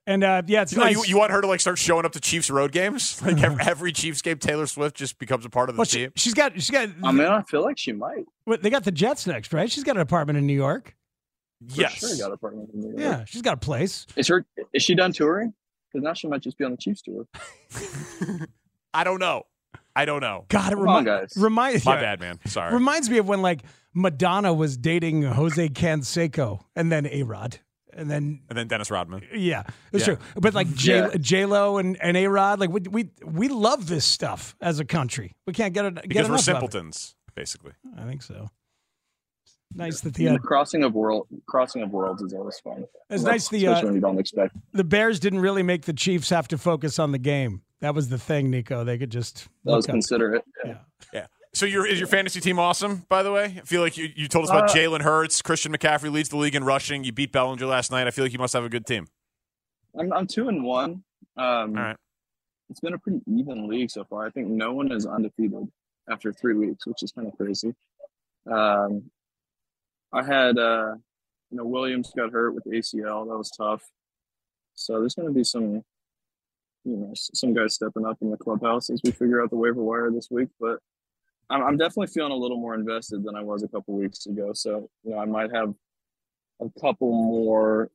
and 0.08 0.24
uh, 0.24 0.42
yeah, 0.48 0.62
it's 0.62 0.72
you, 0.72 0.78
know, 0.78 0.86
nice. 0.86 0.96
you, 0.96 1.04
you 1.06 1.18
want 1.18 1.32
her 1.32 1.42
to 1.42 1.48
like 1.48 1.60
start 1.60 1.78
showing 1.78 2.06
up 2.06 2.12
to 2.14 2.20
Chiefs 2.20 2.50
road 2.50 2.72
games? 2.72 3.20
Like 3.26 3.42
every, 3.44 3.64
every 3.66 3.92
Chiefs 3.92 4.22
game, 4.22 4.38
Taylor 4.38 4.68
Swift 4.68 4.96
just 4.96 5.20
becomes 5.20 5.46
a 5.46 5.50
part 5.50 5.70
of 5.70 5.76
the 5.76 5.80
well, 5.80 5.86
she, 5.86 5.98
team. 6.00 6.12
she's 6.16 6.34
got 6.34 6.54
she's 6.54 6.70
got. 6.70 6.90
I 7.04 7.12
mean, 7.12 7.28
I 7.28 7.42
feel 7.44 7.62
like 7.64 7.78
she 7.78 7.92
might. 7.92 8.26
what- 8.46 8.62
they 8.62 8.70
got 8.70 8.84
the 8.84 8.92
Jets 8.92 9.26
next, 9.28 9.52
right? 9.54 9.70
She's 9.72 9.84
got 9.84 9.96
an 9.96 10.02
apartment 10.02 10.38
in 10.38 10.46
New 10.48 10.54
York. 10.56 10.96
Yes. 11.68 11.98
sure 12.00 12.10
got 12.18 12.32
a 12.34 12.38
partner 12.38 12.64
in 12.74 12.80
New 12.80 12.88
York. 12.90 13.00
Yeah, 13.00 13.26
she's 13.26 13.42
got 13.42 13.54
a 13.56 13.58
place. 13.58 14.06
Is 14.16 14.28
her? 14.30 14.46
Is 14.74 14.82
she 14.84 14.96
done 14.96 15.12
touring? 15.12 15.54
Because 15.92 16.04
now 16.04 16.14
she 16.14 16.28
might 16.28 16.42
just 16.42 16.58
be 16.58 16.64
on 16.66 16.72
the 16.72 16.78
Chiefs 16.78 17.02
tour. 17.02 17.26
I 18.94 19.04
don't 19.04 19.20
know. 19.20 19.44
I 19.96 20.06
don't 20.06 20.22
know. 20.22 20.46
God, 20.50 20.72
it 20.72 20.76
Come 20.76 20.88
on, 20.88 21.06
remi- 21.06 21.20
guys. 21.22 21.34
remind 21.36 21.84
My 21.86 21.96
yeah. 21.96 22.02
bad, 22.02 22.20
man. 22.20 22.40
Sorry. 22.46 22.74
Reminds 22.74 23.10
me 23.10 23.18
of 23.18 23.28
when 23.28 23.42
like 23.42 23.64
Madonna 23.94 24.54
was 24.54 24.78
dating 24.78 25.24
Jose 25.24 25.70
Canseco 25.70 26.62
and 26.76 26.92
then 26.92 27.06
A 27.08 27.24
Rod. 27.24 27.60
And 27.92 28.10
then 28.10 28.42
and 28.50 28.58
then 28.58 28.68
Dennis 28.68 28.92
Rodman. 28.92 29.24
yeah, 29.34 29.64
it's 29.92 30.08
Yeah. 30.08 30.16
true. 30.16 30.24
But 30.36 30.54
like 30.54 30.72
J 30.74 30.98
Yeah. 31.00 31.10
J 31.20 31.46
Lo 31.46 31.78
and, 31.80 31.98
and 32.02 32.16
A 32.16 32.28
Rod, 32.28 32.60
like 32.60 32.70
we, 32.70 32.82
we 32.90 33.10
we 33.26 33.48
love 33.50 33.88
this 33.88 34.06
stuff 34.06 34.56
as 34.62 34.80
a 34.80 34.86
country. 34.86 35.34
We 35.48 35.54
can't 35.54 35.74
get 35.74 35.86
it 35.86 35.96
get 35.96 36.08
Because 36.08 36.30
we're 36.30 36.36
enough 36.36 36.48
of 36.48 36.54
it. 36.58 36.62
simpletons, 36.62 37.16
basically. 37.36 37.74
I 37.98 38.06
think 38.06 38.22
so. 38.22 38.50
Nice 39.76 40.02
that 40.02 40.16
the 40.16 40.24
Yeah. 40.24 40.30
uh, 40.32 40.34
the 40.34 40.40
crossing 40.40 40.84
of 40.84 40.94
world 40.94 41.28
crossing 41.48 41.82
of 41.84 41.92
worlds 41.92 42.22
is 42.24 42.34
always 42.34 42.60
fun. 42.60 42.86
it's 43.10 43.24
nice 43.24 43.48
the 43.50 43.66
especially 43.66 43.68
uh, 43.68 43.86
when 43.86 43.96
you 43.96 44.02
don't 44.02 44.20
expect. 44.20 44.56
the 44.74 44.84
Bears 44.84 45.20
didn't 45.20 45.40
really 45.42 45.62
make 45.64 45.84
the 45.86 45.94
Chiefs 45.94 46.30
have 46.32 46.48
to 46.50 46.58
focus 46.58 46.98
on 47.00 47.12
the 47.12 47.20
game. 47.20 47.62
That 47.82 47.94
was 47.96 48.10
the 48.10 48.18
thing, 48.18 48.50
Nico. 48.50 48.84
They 48.84 48.98
could 48.98 49.12
just 49.12 49.48
That 49.66 49.76
was 49.76 49.84
look 49.86 49.90
up. 49.90 49.94
considerate. 49.94 50.44
Yeah. 50.66 50.78
Yeah. 51.14 51.28
So 51.54 51.66
your 51.66 51.86
is 51.86 52.00
your 52.00 52.08
fantasy 52.08 52.40
team 52.42 52.58
awesome? 52.60 53.06
By 53.10 53.22
the 53.24 53.32
way, 53.32 53.46
I 53.46 53.62
feel 53.66 53.82
like 53.82 53.96
you, 53.98 54.10
you 54.16 54.28
told 54.28 54.46
us 54.46 54.50
about 54.52 54.70
Uh, 54.72 54.74
Jalen 54.74 55.02
Hurts, 55.02 55.42
Christian 55.42 55.72
McCaffrey 55.72 56.12
leads 56.12 56.30
the 56.30 56.38
league 56.38 56.56
in 56.56 56.64
rushing. 56.64 57.04
You 57.04 57.12
beat 57.12 57.32
Bellinger 57.32 57.66
last 57.66 57.92
night. 57.92 58.08
I 58.08 58.12
feel 58.12 58.26
like 58.26 58.34
you 58.34 58.40
must 58.40 58.54
have 58.54 58.64
a 58.64 58.70
good 58.70 58.86
team. 58.88 59.08
I'm 59.98 60.12
I'm 60.14 60.28
two 60.28 60.48
and 60.50 60.64
one. 60.64 61.04
Um, 61.38 61.78
All 61.78 61.84
right. 61.84 61.96
It's 62.70 62.80
been 62.80 62.94
a 62.94 63.00
pretty 63.00 63.22
even 63.28 63.68
league 63.68 63.90
so 63.92 64.04
far. 64.04 64.26
I 64.26 64.30
think 64.32 64.48
no 64.48 64.74
one 64.74 64.92
is 64.92 65.06
undefeated 65.08 65.68
after 66.10 66.32
three 66.34 66.54
weeks, 66.56 66.86
which 66.86 67.02
is 67.02 67.12
kind 67.12 67.28
of 67.28 67.36
crazy. 67.38 67.74
Um, 68.52 69.10
I 70.12 70.24
had 70.24 70.58
uh, 70.58 70.96
you 71.52 71.58
know 71.58 71.66
Williams 71.66 72.12
got 72.16 72.32
hurt 72.32 72.54
with 72.54 72.66
ACL. 72.66 73.28
That 73.28 73.38
was 73.38 73.52
tough. 73.52 73.84
So 74.76 75.00
there's 75.00 75.16
going 75.16 75.28
to 75.28 75.34
be 75.34 75.44
some, 75.44 75.84
you 76.86 76.96
know, 76.96 77.12
some 77.14 77.54
guys 77.54 77.76
stepping 77.76 78.06
up 78.06 78.18
in 78.22 78.32
the 78.32 78.38
clubhouse 78.38 78.90
as 78.90 79.02
we 79.04 79.12
figure 79.12 79.44
out 79.44 79.50
the 79.50 79.58
waiver 79.58 79.84
wire 79.84 80.10
this 80.10 80.30
week. 80.32 80.48
But 80.60 80.80
I'm, 81.50 81.62
I'm 81.62 81.78
definitely 81.78 82.08
feeling 82.08 82.32
a 82.32 82.36
little 82.36 82.58
more 82.58 82.76
invested 82.76 83.24
than 83.24 83.36
I 83.36 83.42
was 83.42 83.64
a 83.64 83.68
couple 83.68 83.96
weeks 83.96 84.26
ago. 84.26 84.52
So 84.54 84.90
you 85.04 85.12
know, 85.12 85.20
I 85.20 85.26
might 85.26 85.54
have 85.54 85.74
a 86.62 86.80
couple 86.80 87.12
more 87.12 87.90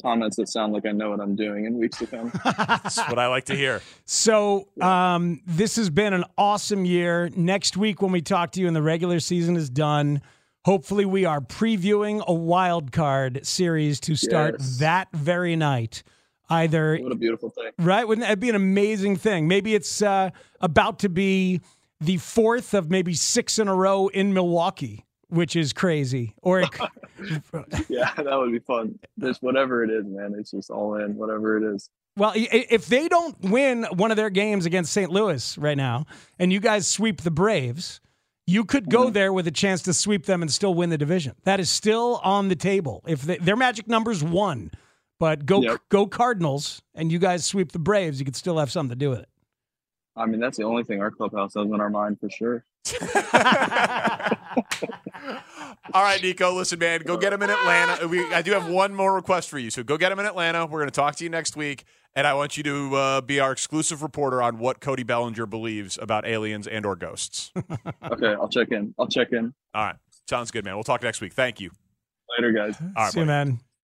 comments 0.00 0.36
that 0.36 0.48
sound 0.48 0.72
like 0.72 0.86
I 0.86 0.92
know 0.92 1.10
what 1.10 1.20
I'm 1.20 1.36
doing 1.36 1.66
in 1.66 1.76
weeks 1.76 1.98
to 1.98 2.06
come. 2.06 2.32
That's 2.44 2.98
what 2.98 3.18
I 3.18 3.26
like 3.26 3.46
to 3.46 3.56
hear. 3.56 3.82
So 4.04 4.68
um, 4.80 5.42
this 5.46 5.76
has 5.76 5.90
been 5.90 6.12
an 6.12 6.24
awesome 6.38 6.84
year. 6.84 7.30
Next 7.34 7.76
week, 7.76 8.00
when 8.00 8.12
we 8.12 8.22
talk 8.22 8.52
to 8.52 8.60
you 8.60 8.66
and 8.66 8.76
the 8.76 8.82
regular 8.82 9.20
season 9.20 9.56
is 9.56 9.68
done, 9.68 10.22
hopefully 10.64 11.04
we 11.04 11.24
are 11.24 11.40
previewing 11.40 12.24
a 12.26 12.32
wild 12.34 12.92
card 12.92 13.44
series 13.46 14.00
to 14.00 14.14
start 14.16 14.56
Yes. 14.58 14.78
that 14.78 15.08
very 15.12 15.56
night. 15.56 16.02
Either 16.50 16.98
what 16.98 17.12
a 17.12 17.16
beautiful 17.16 17.48
thing. 17.50 17.70
right, 17.78 18.06
wouldn't 18.06 18.26
that 18.26 18.38
be 18.38 18.48
an 18.50 18.54
amazing 18.54 19.16
thing? 19.16 19.48
Maybe 19.48 19.74
it's 19.74 20.02
uh, 20.02 20.30
about 20.60 20.98
to 21.00 21.08
be 21.08 21.60
the 22.00 22.18
fourth 22.18 22.74
of 22.74 22.90
maybe 22.90 23.14
six 23.14 23.58
in 23.58 23.68
a 23.68 23.74
row 23.74 24.08
in 24.08 24.34
Milwaukee, 24.34 25.06
which 25.28 25.56
is 25.56 25.72
crazy. 25.72 26.34
Or 26.42 26.60
it, 26.60 26.68
Yeah, 27.88 28.12
that 28.16 28.36
would 28.38 28.52
be 28.52 28.58
fun. 28.58 28.98
Just 29.18 29.42
whatever 29.42 29.82
it 29.82 29.90
is, 29.90 30.04
man. 30.04 30.34
It's 30.38 30.50
just 30.50 30.70
all 30.70 30.96
in, 30.96 31.16
whatever 31.16 31.56
it 31.56 31.74
is. 31.74 31.88
Well, 32.18 32.32
if 32.34 32.86
they 32.86 33.08
don't 33.08 33.40
win 33.40 33.84
one 33.94 34.10
of 34.10 34.18
their 34.18 34.28
games 34.28 34.66
against 34.66 34.92
St. 34.92 35.10
Louis 35.10 35.56
right 35.56 35.76
now, 35.78 36.04
and 36.38 36.52
you 36.52 36.60
guys 36.60 36.86
sweep 36.86 37.22
the 37.22 37.30
Braves, 37.30 38.02
you 38.46 38.64
could 38.64 38.90
go 38.90 39.04
Mm-hmm. 39.04 39.12
there 39.12 39.32
with 39.32 39.46
a 39.46 39.50
chance 39.52 39.82
to 39.82 39.94
sweep 39.94 40.26
them 40.26 40.42
and 40.42 40.50
still 40.52 40.74
win 40.74 40.90
the 40.90 40.98
division. 40.98 41.34
That 41.44 41.60
is 41.60 41.70
still 41.70 42.20
on 42.24 42.48
the 42.48 42.56
table. 42.56 43.02
If 43.06 43.22
they, 43.22 43.36
their 43.38 43.56
magic 43.56 43.86
number's 43.88 44.22
one, 44.24 44.70
but 45.20 45.46
go 45.46 45.62
Yep. 45.62 45.80
go 45.88 46.06
Cardinals, 46.06 46.82
and 46.94 47.12
you 47.12 47.18
guys 47.18 47.44
sweep 47.44 47.72
the 47.72 47.78
Braves, 47.78 48.18
you 48.18 48.24
could 48.24 48.36
still 48.36 48.58
have 48.58 48.70
something 48.70 48.90
to 48.90 48.96
do 48.98 49.10
with 49.10 49.20
it. 49.20 49.28
I 50.16 50.26
mean, 50.26 50.40
that's 50.40 50.58
the 50.58 50.64
only 50.64 50.84
thing 50.84 51.00
our 51.00 51.10
clubhouse 51.10 51.54
has 51.54 51.64
in 51.66 51.80
our 51.80 51.88
mind 51.90 52.18
for 52.20 52.28
sure. 52.28 52.64
All 55.92 56.02
right, 56.02 56.22
Nico. 56.22 56.54
Listen, 56.54 56.78
man, 56.78 57.00
go 57.00 57.16
get 57.16 57.32
him 57.32 57.42
in 57.42 57.50
Atlanta. 57.50 58.06
We, 58.06 58.32
I 58.32 58.40
do 58.42 58.52
have 58.52 58.68
one 58.68 58.94
more 58.94 59.14
request 59.14 59.48
for 59.48 59.58
you. 59.58 59.68
So 59.70 59.82
go 59.82 59.96
get 59.96 60.12
him 60.12 60.20
in 60.20 60.26
Atlanta. 60.26 60.64
We're 60.64 60.78
going 60.78 60.90
to 60.90 60.94
talk 60.94 61.16
to 61.16 61.24
you 61.24 61.30
next 61.30 61.56
week, 61.56 61.84
and 62.14 62.24
I 62.26 62.34
want 62.34 62.56
you 62.56 62.62
to 62.62 62.94
uh, 62.94 63.20
be 63.20 63.40
our 63.40 63.50
exclusive 63.50 64.00
reporter 64.02 64.40
on 64.40 64.58
what 64.58 64.80
Cody 64.80 65.02
Bellinger 65.02 65.46
believes 65.46 65.98
about 66.00 66.24
aliens 66.26 66.68
and 66.68 66.86
or 66.86 66.94
ghosts. 66.96 67.52
Okay, 68.12 68.34
I'll 68.34 68.48
check 68.48 68.68
in. 68.70 68.94
I'll 68.98 69.06
check 69.08 69.32
in 69.32 69.54
All 69.74 69.84
right, 69.84 69.96
sounds 70.28 70.50
good, 70.50 70.64
man. 70.64 70.74
We'll 70.74 70.84
talk 70.84 71.02
next 71.02 71.20
week. 71.20 71.32
Thank 71.32 71.60
you. 71.60 71.70
later, 72.38 72.52
guys. 72.52 72.76
All 72.80 73.04
right, 73.04 73.12
See 73.12 73.20
you, 73.20 73.26
man. 73.26 73.58